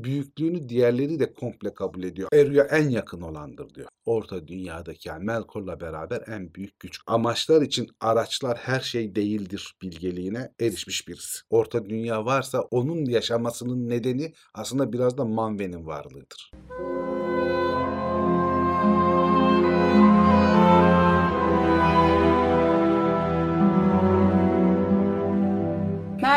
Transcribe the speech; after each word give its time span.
büyüklüğünü 0.00 0.68
diğerleri 0.68 1.18
de 1.18 1.34
komple 1.34 1.74
kabul 1.74 2.02
ediyor. 2.02 2.28
Eru'ya 2.32 2.64
en 2.64 2.88
yakın 2.88 3.20
olandır 3.20 3.74
diyor. 3.74 3.88
Orta 4.04 4.48
dünyadaki 4.48 5.08
yani 5.08 5.24
Melkor'la 5.24 5.80
beraber 5.80 6.22
en 6.26 6.54
büyük 6.54 6.80
güç. 6.80 6.98
Amaçlar 7.06 7.62
için 7.62 7.88
araçlar 8.00 8.58
her 8.58 8.80
şey 8.80 9.14
değildir 9.14 9.74
bilgeliğine 9.82 10.52
erişmiş 10.60 11.08
birisi. 11.08 11.38
Orta 11.50 11.84
dünya 11.84 12.24
varsa 12.24 12.60
onun 12.60 13.04
yaşamasının 13.04 13.88
nedeni 13.88 14.32
aslında 14.54 14.92
biraz 14.92 15.18
da 15.18 15.24
Manve'nin 15.24 15.86
varlığıdır. 15.86 16.50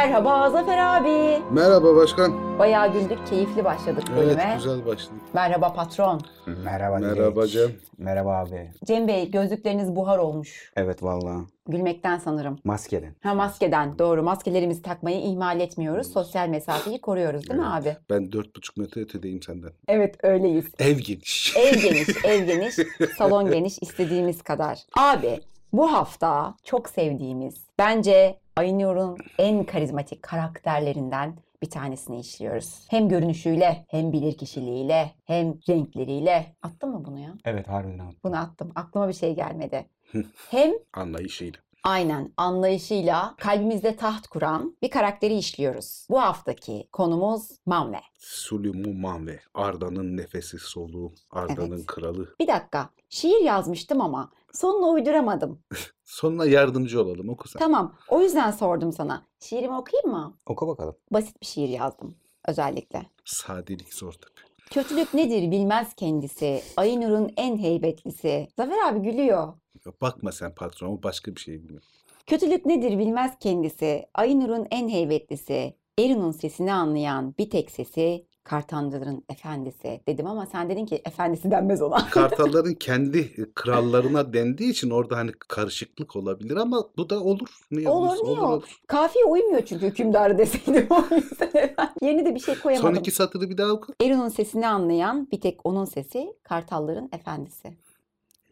Merhaba 0.10 0.50
Zafer 0.50 0.78
abi. 0.78 1.44
Merhaba 1.52 1.96
başkan. 1.96 2.60
Bayağı 2.60 2.94
güldük, 2.94 3.28
keyifli 3.30 3.66
başladık 3.66 4.04
Evet 4.10 4.18
bölüme. 4.18 4.54
güzel 4.58 4.86
başladık. 4.86 5.22
Merhaba 5.34 5.74
patron. 5.74 6.22
Merhaba 6.66 7.00
Dilek. 7.00 7.18
Merhaba 7.18 7.48
Cem. 7.48 7.70
Merhaba 7.98 8.38
abi. 8.38 8.72
Cem 8.86 9.08
Bey 9.08 9.32
gözlükleriniz 9.32 9.96
buhar 9.96 10.18
olmuş. 10.18 10.72
Evet 10.76 11.04
vallahi. 11.04 11.44
Gülmekten 11.68 12.18
sanırım. 12.18 12.60
Maskeden. 12.64 13.16
Ha 13.24 13.34
maskeden 13.34 14.00
doğru. 14.00 14.24
Maskelerimizi 14.24 14.82
takmayı 14.82 15.22
ihmal 15.22 15.60
etmiyoruz. 15.60 16.14
Sosyal 16.14 16.48
mesafeyi 16.48 17.02
koruyoruz 17.02 17.50
değil 17.50 17.60
mi 17.60 17.68
abi? 17.68 17.98
Ben 18.10 18.32
dört 18.32 18.56
buçuk 18.56 18.78
metre 18.78 19.02
ötedeyim 19.02 19.42
senden. 19.42 19.72
Evet 19.88 20.16
öyleyiz. 20.24 20.66
Ev 20.80 20.98
geniş. 20.98 21.56
Ev 21.58 21.74
geniş, 21.74 22.10
ev 22.26 22.46
geniş, 22.46 22.76
salon 23.18 23.52
geniş 23.52 23.78
istediğimiz 23.82 24.42
kadar. 24.42 24.80
Abi 24.98 25.40
bu 25.74 25.94
hafta 25.94 26.56
çok 26.64 26.90
sevdiğimiz, 26.90 27.68
bence 27.80 28.40
Aynur'un 28.56 29.18
en 29.38 29.64
karizmatik 29.64 30.24
karakterlerinden 30.24 31.36
bir 31.62 31.70
tanesini 31.70 32.20
işliyoruz. 32.20 32.88
Hem 32.90 33.10
görünüşüyle, 33.10 33.86
hem 33.88 34.12
bilirkişiliğiyle, 34.12 35.12
hem 35.26 35.54
renkleriyle. 35.70 36.56
Attın 36.62 36.90
mı 36.90 37.06
bunu 37.06 37.20
ya? 37.20 37.34
Evet 37.46 37.68
harbiden 37.68 38.00
abi. 38.00 38.16
Bunu 38.24 38.38
attım. 38.38 38.72
Aklıma 38.76 39.08
bir 39.08 39.14
şey 39.14 39.36
gelmedi. 39.36 39.86
Hem 40.52 40.72
Anlayışıyla. 40.94 41.60
Aynen 41.84 42.34
anlayışıyla 42.38 43.36
kalbimizde 43.38 43.96
taht 43.96 44.28
kuran 44.28 44.78
bir 44.82 44.90
karakteri 44.90 45.34
işliyoruz. 45.38 46.08
Bu 46.10 46.22
haftaki 46.22 46.88
konumuz 46.92 47.50
Manve. 47.66 48.00
Süleyman 48.18 48.96
Manve. 48.96 49.40
Arda'nın 49.54 50.18
nefesi 50.18 50.58
soluğu. 50.60 51.14
Arda'nın 51.32 51.76
Evet. 51.76 51.86
kralı. 51.88 52.36
Bir 52.40 52.48
dakika. 52.48 52.90
Şiir 53.10 53.42
yazmıştım 53.42 54.02
ama 54.02 54.32
sonunu 54.54 54.90
uyduramadım. 54.94 55.60
Sonuna 56.06 56.46
yardımcı 56.46 57.02
olalım 57.04 57.30
oku 57.30 57.48
sen. 57.50 57.60
Tamam. 57.60 57.96
O 58.08 58.22
yüzden 58.22 58.52
sordum 58.52 58.92
sana. 58.94 59.26
Şiirimi 59.40 59.76
okuyayım 59.78 60.10
mı? 60.12 60.38
Oku 60.46 60.68
bakalım. 60.68 60.96
Basit 61.12 61.42
bir 61.42 61.46
şiir 61.48 61.70
yazdım 61.70 62.16
özellikle. 62.48 63.06
Sadelik 63.26 63.94
zor 63.94 64.14
tabii. 64.14 64.50
Kötülük 64.72 65.14
nedir 65.14 65.52
bilmez 65.52 65.94
kendisi. 65.96 66.62
Aynur'un 66.78 67.32
en 67.38 67.58
heybetlisi. 67.58 68.48
Zafer 68.58 68.88
abi 68.88 69.00
gülüyor. 69.00 69.54
Bakma 70.02 70.32
sen 70.32 70.56
patron 70.56 70.88
o 70.98 71.04
başka 71.04 71.36
bir 71.36 71.40
şey 71.42 71.64
bilmiyor. 71.64 71.84
Kötülük 72.28 72.66
nedir 72.66 73.00
bilmez 73.00 73.32
kendisi. 73.40 74.06
Aynur'un 74.14 74.68
en 74.72 74.90
heybetlisi. 74.90 75.74
Erun'un 76.00 76.32
sesini 76.32 76.74
anlayan 76.74 77.36
bir 77.40 77.50
tek 77.50 77.72
sesi 77.72 78.26
Kartancıların 78.44 79.24
efendisi 79.30 80.02
dedim 80.08 80.28
ama 80.28 80.46
sen 80.46 80.70
dedin 80.70 80.86
ki 80.86 81.02
efendisi 81.06 81.52
denmez 81.52 81.82
ona. 81.82 82.08
Kartalların 82.12 82.74
kendi 82.74 83.54
krallarına 83.54 84.34
dendiği 84.34 84.72
için 84.72 84.90
orada 84.90 85.18
hani 85.18 85.32
karışıklık 85.48 86.16
olabilir 86.16 86.58
ama 86.58 86.90
bu 86.98 87.10
da 87.10 87.24
olur. 87.24 87.48
Niye 87.72 87.90
Olur, 87.90 88.08
olmasın? 88.08 88.26
niye 88.26 88.40
ol- 88.40 88.62
Kafiye 88.88 89.26
uymuyor 89.26 89.66
çünkü 89.66 89.86
hükümdarı 89.88 90.38
deseydim 90.38 90.88
o 90.90 91.16
yüzden. 91.16 91.76
Yeni 92.02 92.26
de 92.26 92.36
bir 92.36 92.40
şey 92.40 92.60
koyamadım. 92.60 92.94
Son 92.96 93.00
iki 93.00 93.12
satırı 93.12 93.50
bir 93.50 93.58
daha 93.58 93.72
oku. 93.72 93.94
Erun'un 94.02 94.30
sesini 94.30 94.68
anlayan 94.68 95.28
bir 95.32 95.42
tek 95.42 95.60
onun 95.66 95.86
sesi 95.86 96.34
Kartalların 96.44 97.10
efendisi. 97.14 97.74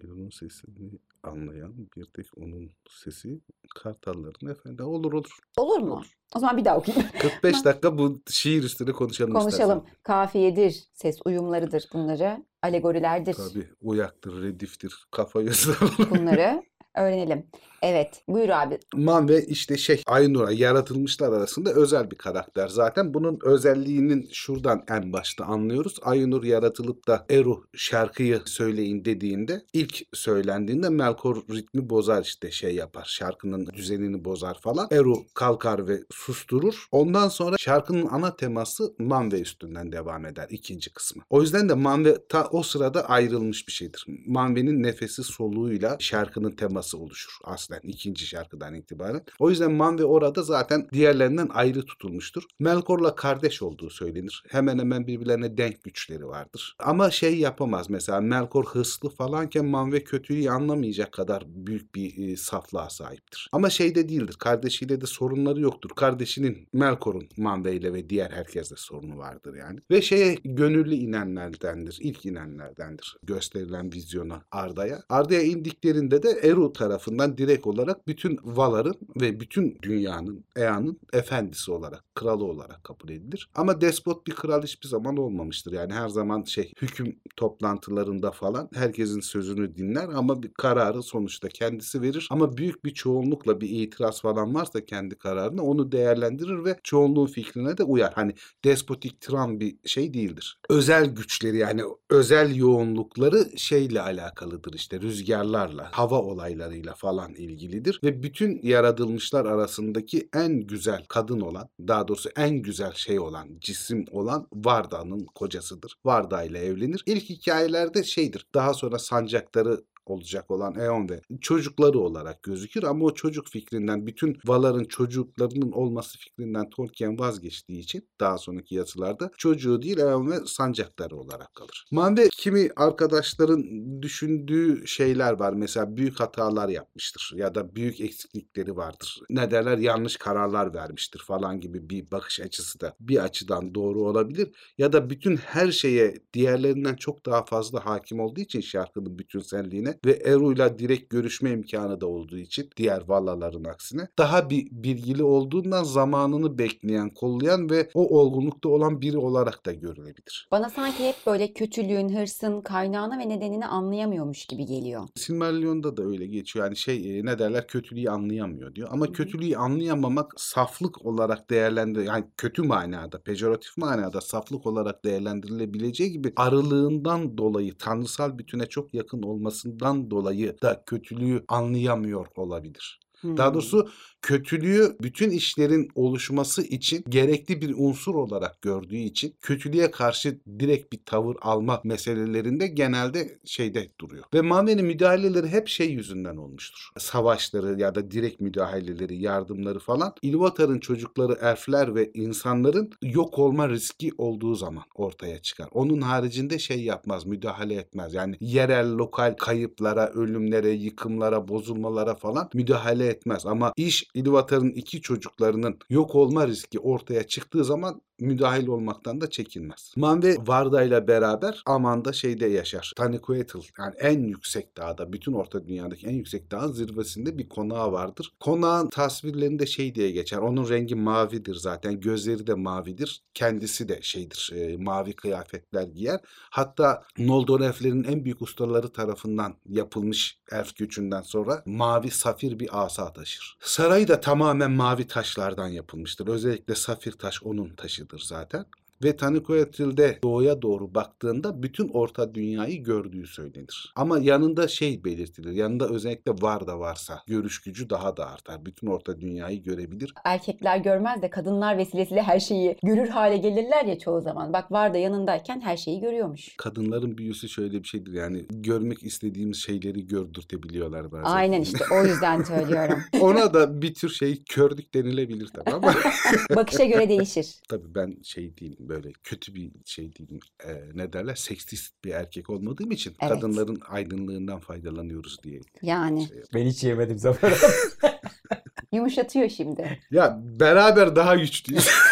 Onun 0.05 0.29
sesini 0.29 0.91
anlayan 1.23 1.73
bir 1.95 2.05
tek 2.05 2.25
onun 2.37 2.71
sesi 2.89 3.41
kartalların 3.75 4.47
efendi. 4.51 4.83
Olur 4.83 5.13
olur. 5.13 5.37
Olur 5.57 5.79
mu? 5.79 6.03
O 6.35 6.39
zaman 6.39 6.57
bir 6.57 6.65
daha 6.65 6.77
okuyayım. 6.77 7.07
45 7.21 7.65
dakika 7.65 7.97
bu 7.97 8.21
şiir 8.29 8.63
üstüne 8.63 8.91
konuşalım 8.91 9.33
Konuşalım. 9.33 9.77
istersen. 9.77 9.97
Kafiyedir, 10.03 10.83
ses 10.93 11.19
uyumlarıdır 11.25 11.89
bunları. 11.93 12.45
Alegorilerdir 12.61 13.33
Tabii 13.33 13.69
uyaktır, 13.81 14.41
rediftir, 14.43 15.07
kafa 15.11 15.41
gözü. 15.41 15.73
bunları. 16.11 16.63
Öğrenelim. 16.97 17.43
Evet. 17.81 18.21
Buyur 18.27 18.49
abi. 18.49 18.79
Man 18.95 19.29
ve 19.29 19.45
işte 19.45 19.77
şey 19.77 20.03
Aynur'a 20.07 20.51
yaratılmışlar 20.51 21.33
arasında 21.33 21.73
özel 21.73 22.11
bir 22.11 22.15
karakter. 22.15 22.67
Zaten 22.67 23.13
bunun 23.13 23.39
özelliğinin 23.43 24.29
şuradan 24.31 24.83
en 24.89 25.13
başta 25.13 25.45
anlıyoruz. 25.45 25.95
Aynur 26.01 26.43
yaratılıp 26.43 27.07
da 27.07 27.25
Eru 27.29 27.63
şarkıyı 27.75 28.41
söyleyin 28.45 29.05
dediğinde 29.05 29.61
ilk 29.73 30.01
söylendiğinde 30.13 30.89
Melkor 30.89 31.35
ritmi 31.35 31.89
bozar 31.89 32.23
işte 32.23 32.51
şey 32.51 32.75
yapar. 32.75 33.05
Şarkının 33.09 33.65
düzenini 33.65 34.25
bozar 34.25 34.59
falan. 34.61 34.87
Eru 34.91 35.15
kalkar 35.33 35.87
ve 35.87 35.99
susturur. 36.11 36.87
Ondan 36.91 37.27
sonra 37.27 37.55
şarkının 37.59 38.07
ana 38.11 38.35
teması 38.35 38.95
Manve 38.99 39.41
üstünden 39.41 39.91
devam 39.91 40.25
eder 40.25 40.47
ikinci 40.49 40.93
kısmı. 40.93 41.23
O 41.29 41.41
yüzden 41.41 41.69
de 41.69 41.73
Manve 41.73 42.27
ta 42.29 42.47
o 42.51 42.63
sırada 42.63 43.09
ayrılmış 43.09 43.67
bir 43.67 43.73
şeydir. 43.73 44.05
Manve'nin 44.25 44.83
nefesi 44.83 45.23
soluğuyla 45.23 45.97
şarkının 45.99 46.51
teması 46.51 46.86
oluşur 46.95 47.37
aslen 47.43 47.79
ikinci 47.83 48.25
şarkıdan 48.25 48.73
itibaren. 48.73 49.25
O 49.39 49.49
yüzden 49.49 49.71
Manve 49.71 50.05
orada 50.05 50.43
zaten 50.43 50.87
diğerlerinden 50.93 51.49
ayrı 51.53 51.85
tutulmuştur. 51.85 52.43
Melkor'la 52.59 53.15
kardeş 53.15 53.61
olduğu 53.61 53.89
söylenir. 53.89 54.43
Hemen 54.47 54.79
hemen 54.79 55.07
birbirlerine 55.07 55.57
denk 55.57 55.83
güçleri 55.83 56.27
vardır. 56.27 56.75
Ama 56.79 57.11
şey 57.11 57.39
yapamaz 57.39 57.89
mesela 57.89 58.21
Melkor 58.21 58.65
hırslı 58.65 59.09
falanken 59.09 59.65
Manve 59.65 60.03
kötüyü 60.03 60.49
anlamayacak 60.49 61.11
kadar 61.11 61.43
büyük 61.47 61.95
bir 61.95 62.27
e, 62.27 62.37
saflığa 62.37 62.89
sahiptir. 62.89 63.49
Ama 63.51 63.69
şeyde 63.69 64.09
değildir. 64.09 64.35
Kardeşiyle 64.39 65.01
de 65.01 65.05
sorunları 65.05 65.61
yoktur. 65.61 65.89
Kardeşinin 65.95 66.67
Melkor'un 66.73 67.29
Manve 67.37 67.75
ile 67.75 67.93
ve 67.93 68.09
diğer 68.09 68.31
herkesle 68.31 68.75
sorunu 68.75 69.17
vardır 69.17 69.55
yani. 69.55 69.79
Ve 69.91 70.01
şeye 70.01 70.37
gönüllü 70.43 70.95
inenlerdendir. 70.95 71.97
İlk 72.01 72.25
inenlerdendir. 72.25 73.17
Gösterilen 73.23 73.93
vizyona 73.93 74.45
Arda'ya. 74.51 75.03
Arda'ya 75.09 75.41
indiklerinde 75.41 76.23
de 76.23 76.29
Eru 76.29 76.66
tarafından 76.73 77.37
direkt 77.37 77.67
olarak 77.67 78.07
bütün 78.07 78.39
Valar'ın 78.43 78.97
ve 79.21 79.39
bütün 79.39 79.77
dünyanın, 79.81 80.45
Ea'nın 80.55 80.99
efendisi 81.13 81.71
olarak, 81.71 82.03
kralı 82.15 82.45
olarak 82.45 82.83
kabul 82.83 83.09
edilir. 83.09 83.49
Ama 83.55 83.81
despot 83.81 84.27
bir 84.27 84.31
kral 84.31 84.63
hiçbir 84.63 84.87
zaman 84.87 85.17
olmamıştır. 85.17 85.71
Yani 85.71 85.93
her 85.93 86.09
zaman 86.09 86.43
şey 86.43 86.73
hüküm 86.81 87.19
toplantılarında 87.35 88.31
falan 88.31 88.69
herkesin 88.73 89.19
sözünü 89.19 89.75
dinler 89.75 90.09
ama 90.09 90.43
bir 90.43 90.53
kararı 90.53 91.03
sonuçta 91.03 91.49
kendisi 91.49 92.01
verir. 92.01 92.27
Ama 92.31 92.57
büyük 92.57 92.85
bir 92.85 92.93
çoğunlukla 92.93 93.61
bir 93.61 93.69
itiraz 93.69 94.21
falan 94.21 94.55
varsa 94.55 94.85
kendi 94.85 95.15
kararına 95.15 95.61
onu 95.61 95.91
değerlendirir 95.91 96.65
ve 96.65 96.79
çoğunluğun 96.83 97.27
fikrine 97.27 97.77
de 97.77 97.83
uyar. 97.83 98.13
Hani 98.13 98.33
despotik 98.63 99.21
tiran 99.21 99.59
bir 99.59 99.77
şey 99.85 100.13
değildir. 100.13 100.59
Özel 100.69 101.05
güçleri 101.05 101.57
yani 101.57 101.83
özel 102.09 102.55
yoğunlukları 102.55 103.57
şeyle 103.57 104.01
alakalıdır 104.01 104.73
işte 104.73 105.01
rüzgarlarla, 105.01 105.89
hava 105.91 106.21
olaylarıyla 106.57 106.93
falan 106.93 107.33
ilgilidir 107.33 107.99
ve 108.03 108.23
bütün 108.23 108.59
yaratılmışlar 108.63 109.45
arasındaki 109.45 110.29
en 110.33 110.59
güzel 110.59 111.05
kadın 111.09 111.39
olan, 111.39 111.69
daha 111.79 112.07
doğrusu 112.07 112.29
en 112.35 112.55
güzel 112.55 112.93
şey 112.93 113.19
olan, 113.19 113.47
cisim 113.59 114.05
olan 114.11 114.47
Varda'nın 114.53 115.25
kocasıdır. 115.35 115.95
Varda 116.05 116.43
ile 116.43 116.59
evlenir. 116.59 117.03
İlk 117.05 117.23
hikayelerde 117.23 118.03
şeydir. 118.03 118.45
Daha 118.53 118.73
sonra 118.73 118.99
sancakları 118.99 119.81
olacak 120.09 120.51
olan 120.51 120.75
Eon 120.75 121.09
ve 121.09 121.21
çocukları 121.41 121.99
olarak 121.99 122.43
gözükür 122.43 122.83
ama 122.83 123.05
o 123.05 123.13
çocuk 123.13 123.47
fikrinden 123.47 124.07
bütün 124.07 124.37
Valar'ın 124.45 124.85
çocuklarının 124.85 125.71
olması 125.71 126.17
fikrinden 126.17 126.69
Tolkien 126.69 127.19
vazgeçtiği 127.19 127.79
için 127.79 128.09
daha 128.19 128.37
sonraki 128.37 128.75
yazılarda 128.75 129.31
çocuğu 129.37 129.81
değil 129.81 129.97
Eon 129.97 130.31
ve 130.31 130.35
sancakları 130.45 131.17
olarak 131.17 131.55
kalır. 131.55 131.85
Manve 131.91 132.29
kimi 132.29 132.69
arkadaşların 132.75 133.63
düşündüğü 134.01 134.87
şeyler 134.87 135.33
var. 135.33 135.53
Mesela 135.53 135.97
büyük 135.97 136.19
hatalar 136.19 136.69
yapmıştır 136.69 137.31
ya 137.35 137.55
da 137.55 137.75
büyük 137.75 138.01
eksiklikleri 138.01 138.77
vardır. 138.77 139.19
Ne 139.29 139.51
derler 139.51 139.77
yanlış 139.77 140.17
kararlar 140.17 140.73
vermiştir 140.73 141.19
falan 141.19 141.59
gibi 141.59 141.89
bir 141.89 142.11
bakış 142.11 142.39
açısı 142.39 142.79
da 142.79 142.95
bir 142.99 143.23
açıdan 143.23 143.75
doğru 143.75 144.01
olabilir. 144.01 144.51
Ya 144.77 144.93
da 144.93 145.09
bütün 145.09 145.37
her 145.37 145.71
şeye 145.71 146.13
diğerlerinden 146.33 146.95
çok 146.95 147.25
daha 147.25 147.45
fazla 147.45 147.85
hakim 147.85 148.19
olduğu 148.19 148.41
için 148.41 148.61
şarkının 148.61 149.19
bütünselliğine 149.19 149.96
ve 150.05 150.11
Eru'yla 150.11 150.79
direkt 150.79 151.09
görüşme 151.09 151.51
imkanı 151.51 152.01
da 152.01 152.07
olduğu 152.07 152.37
için 152.37 152.69
diğer 152.77 153.01
vallaların 153.07 153.63
aksine 153.63 154.07
daha 154.19 154.49
bir 154.49 154.67
bilgili 154.71 155.23
olduğundan 155.23 155.83
zamanını 155.83 156.57
bekleyen, 156.57 157.09
kollayan 157.09 157.69
ve 157.69 157.89
o 157.93 158.19
olgunlukta 158.19 158.69
olan 158.69 159.01
biri 159.01 159.17
olarak 159.17 159.65
da 159.65 159.73
görülebilir. 159.73 160.47
Bana 160.51 160.69
sanki 160.69 161.07
hep 161.07 161.15
böyle 161.27 161.53
kötülüğün, 161.53 162.19
hırsın 162.19 162.61
kaynağını 162.61 163.19
ve 163.19 163.29
nedenini 163.29 163.65
anlayamıyormuş 163.65 164.45
gibi 164.45 164.65
geliyor. 164.65 165.07
Silmarillion'da 165.15 165.97
da 165.97 166.03
öyle 166.03 166.25
geçiyor. 166.25 166.65
Yani 166.65 166.75
şey 166.75 167.19
e, 167.19 167.25
ne 167.25 167.39
derler 167.39 167.67
kötülüğü 167.67 168.09
anlayamıyor 168.09 168.75
diyor. 168.75 168.89
Ama 168.91 169.11
kötülüğü 169.11 169.55
anlayamamak 169.55 170.33
saflık 170.37 171.05
olarak 171.05 171.49
değerlendir 171.49 172.03
yani 172.03 172.25
kötü 172.37 172.63
manada, 172.63 173.21
pejoratif 173.21 173.77
manada 173.77 174.21
saflık 174.21 174.65
olarak 174.65 175.05
değerlendirilebileceği 175.05 176.11
gibi 176.11 176.33
arılığından 176.35 177.37
dolayı 177.37 177.77
tanrısal 177.77 178.37
bütüne 178.37 178.65
çok 178.65 178.93
yakın 178.93 179.23
olmasından 179.23 179.86
dolayı 180.11 180.61
da 180.61 180.83
kötülüğü 180.85 181.45
anlayamıyor 181.47 182.27
olabilir. 182.35 182.99
Daha 183.37 183.53
Hmm. 183.53 183.53
doğrusu 183.53 183.89
kötülüğü 184.27 184.97
bütün 185.01 185.29
işlerin 185.29 185.89
oluşması 185.95 186.61
için 186.61 187.03
gerekli 187.09 187.61
bir 187.61 187.73
unsur 187.77 188.15
olarak 188.15 188.61
gördüğü 188.61 188.97
için 188.97 189.35
kötülüğe 189.41 189.91
karşı 189.91 190.39
direkt 190.59 190.93
bir 190.93 190.99
tavır 191.05 191.35
alma 191.41 191.81
meselelerinde 191.83 192.67
genelde 192.67 193.39
şeyde 193.45 193.91
duruyor. 193.99 194.23
Ve 194.33 194.41
Manve'nin 194.41 194.85
müdahaleleri 194.85 195.47
hep 195.47 195.67
şey 195.67 195.91
yüzünden 195.91 196.35
olmuştur. 196.35 196.89
Savaşları 196.97 197.79
ya 197.79 197.95
da 197.95 198.11
direkt 198.11 198.41
müdahaleleri, 198.41 199.17
yardımları 199.17 199.79
falan 199.79 200.13
Ilúvatar'ın 200.23 200.79
çocukları, 200.79 201.37
elfler 201.41 201.95
ve 201.95 202.11
insanların 202.13 202.91
yok 203.01 203.39
olma 203.39 203.69
riski 203.69 204.11
olduğu 204.17 204.55
zaman 204.55 204.83
ortaya 204.95 205.41
çıkar. 205.41 205.67
Onun 205.71 206.01
haricinde 206.01 206.59
şey 206.59 206.83
yapmaz, 206.83 207.25
müdahale 207.25 207.75
etmez. 207.75 208.13
Yani 208.13 208.37
yerel, 208.39 208.91
lokal 208.91 209.35
kayıplara, 209.39 210.07
ölümlere, 210.07 210.69
yıkımlara, 210.69 211.47
bozulmalara 211.47 212.15
falan 212.15 212.49
müdahale 212.53 213.07
etmez. 213.07 213.45
Ama 213.45 213.73
iş 213.77 214.05
İlúvatar'ın 214.17 214.71
iki 214.71 215.01
çocuklarının 215.01 215.79
yok 215.89 216.15
olma 216.15 216.47
riski 216.47 216.79
ortaya 216.79 217.27
çıktığı 217.27 217.63
zaman 217.65 218.01
müdahil 218.19 218.67
olmaktan 218.67 219.21
da 219.21 219.29
çekinmez. 219.29 219.93
Manve 219.95 220.35
Varda 220.47 220.83
ile 220.83 221.07
beraber 221.07 221.63
Aman'da 221.65 222.13
şeyde 222.13 222.45
yaşar. 222.47 222.93
Taniquetil 222.95 223.59
yani 223.79 223.95
en 223.99 224.19
yüksek 224.19 224.77
dağda, 224.77 225.13
bütün 225.13 225.33
Orta 225.33 225.67
Dünya'daki 225.67 226.07
en 226.07 226.13
yüksek 226.13 226.51
dağın 226.51 226.71
zirvesinde 226.71 227.37
bir 227.37 227.49
konağı 227.49 227.91
vardır. 227.91 228.33
Konağın 228.39 228.89
tasvirlerinde 228.89 229.65
şey 229.65 229.95
diye 229.95 230.11
geçer. 230.11 230.37
Onun 230.37 230.69
rengi 230.69 230.95
mavidir 230.95 231.55
zaten. 231.55 231.99
Gözleri 231.99 232.47
de 232.47 232.53
mavidir. 232.53 233.23
Kendisi 233.33 233.89
de 233.89 233.99
şeydir. 234.01 234.51
e, 234.55 234.77
mavi 234.77 235.13
kıyafetler 235.13 235.87
giyer. 235.87 236.19
Hatta 236.49 237.03
Noldor 237.17 237.61
elflerinin 237.61 238.03
en 238.03 238.25
büyük 238.25 238.41
ustaları 238.41 238.89
tarafından 238.89 239.55
yapılmış 239.65 240.39
elf 240.51 240.75
göçünden 240.75 241.21
sonra 241.21 241.63
mavi 241.65 242.11
safir 242.11 242.59
bir 242.59 242.83
asa 242.85 243.13
taşır. 243.13 243.57
Sarayı 243.61 244.07
da 244.07 244.19
tamamen 244.21 244.71
mavi 244.71 245.07
taşlardan 245.07 245.67
yapılmıştır. 245.67 246.27
Özellikle 246.27 246.75
safir 246.75 247.11
taş 247.11 247.43
onun 247.43 247.75
taşıdır 247.75 248.06
zaten. 248.15 248.67
Ve 249.03 249.15
Taniquetil'de 249.15 250.19
doğuya 250.23 250.61
doğru 250.61 250.95
baktığında 250.95 251.63
bütün 251.63 251.89
orta 251.89 252.35
dünyayı 252.35 252.83
gördüğü 252.83 253.27
söylenir. 253.27 253.93
Ama 253.95 254.19
yanında 254.19 254.67
şey 254.67 255.03
belirtilir. 255.03 255.51
Yanında 255.51 255.89
özellikle 255.89 256.31
var 256.31 256.67
da 256.67 256.79
varsa 256.79 257.21
görüş 257.27 257.61
gücü 257.61 257.89
daha 257.89 258.17
da 258.17 258.29
artar. 258.31 258.65
Bütün 258.65 258.87
orta 258.87 259.21
dünyayı 259.21 259.63
görebilir. 259.63 260.13
Erkekler 260.23 260.77
görmez 260.77 261.21
de 261.21 261.29
kadınlar 261.29 261.77
vesilesiyle 261.77 262.21
her 262.21 262.39
şeyi 262.39 262.77
görür 262.83 263.07
hale 263.07 263.37
gelirler 263.37 263.85
ya 263.85 263.99
çoğu 263.99 264.21
zaman. 264.21 264.53
Bak 264.53 264.71
var 264.71 264.93
da 264.93 264.97
yanındayken 264.97 265.61
her 265.61 265.77
şeyi 265.77 265.99
görüyormuş. 265.99 266.55
Kadınların 266.57 267.17
büyüsü 267.17 267.49
şöyle 267.49 267.83
bir 267.83 267.87
şeydir 267.87 268.13
yani 268.13 268.45
görmek 268.49 269.03
istediğimiz 269.03 269.57
şeyleri 269.57 270.07
gördürtebiliyorlar 270.07 271.11
bazen. 271.11 271.23
Aynen 271.23 271.61
işte 271.61 271.85
o 271.93 272.05
yüzden 272.05 272.43
söylüyorum. 272.43 272.99
Ona 273.21 273.53
da 273.53 273.81
bir 273.81 273.93
tür 273.93 274.09
şey 274.09 274.43
kördük 274.43 274.93
denilebilir 274.93 275.47
tabii 275.47 275.75
ama 275.75 275.93
Bakışa 276.55 276.83
göre 276.83 277.09
değişir. 277.09 277.55
tabii 277.69 277.95
ben 277.95 278.17
şey 278.23 278.57
değilim 278.57 278.86
böyle 278.89 279.11
kötü 279.23 279.55
bir 279.55 279.71
şey 279.85 280.15
değilim. 280.15 280.39
Ee, 280.65 280.81
ne 280.93 281.13
derler 281.13 281.35
seksist 281.35 282.03
bir 282.05 282.11
erkek 282.11 282.49
olmadığım 282.49 282.91
için 282.91 283.15
Evet. 283.21 283.33
kadınların 283.33 283.81
aydınlığından 283.89 284.59
faydalanıyoruz 284.59 285.43
diye. 285.43 285.61
Yani 285.81 286.27
şey 286.27 286.37
Ben 286.53 286.65
hiç 286.65 286.83
yemedim 286.83 287.17
Zafer 287.17 287.53
yumuşatıyor 288.91 289.49
şimdi. 289.49 289.99
Ya 290.11 290.39
beraber 290.59 291.15
daha 291.15 291.35
güçlüyüz. 291.35 291.87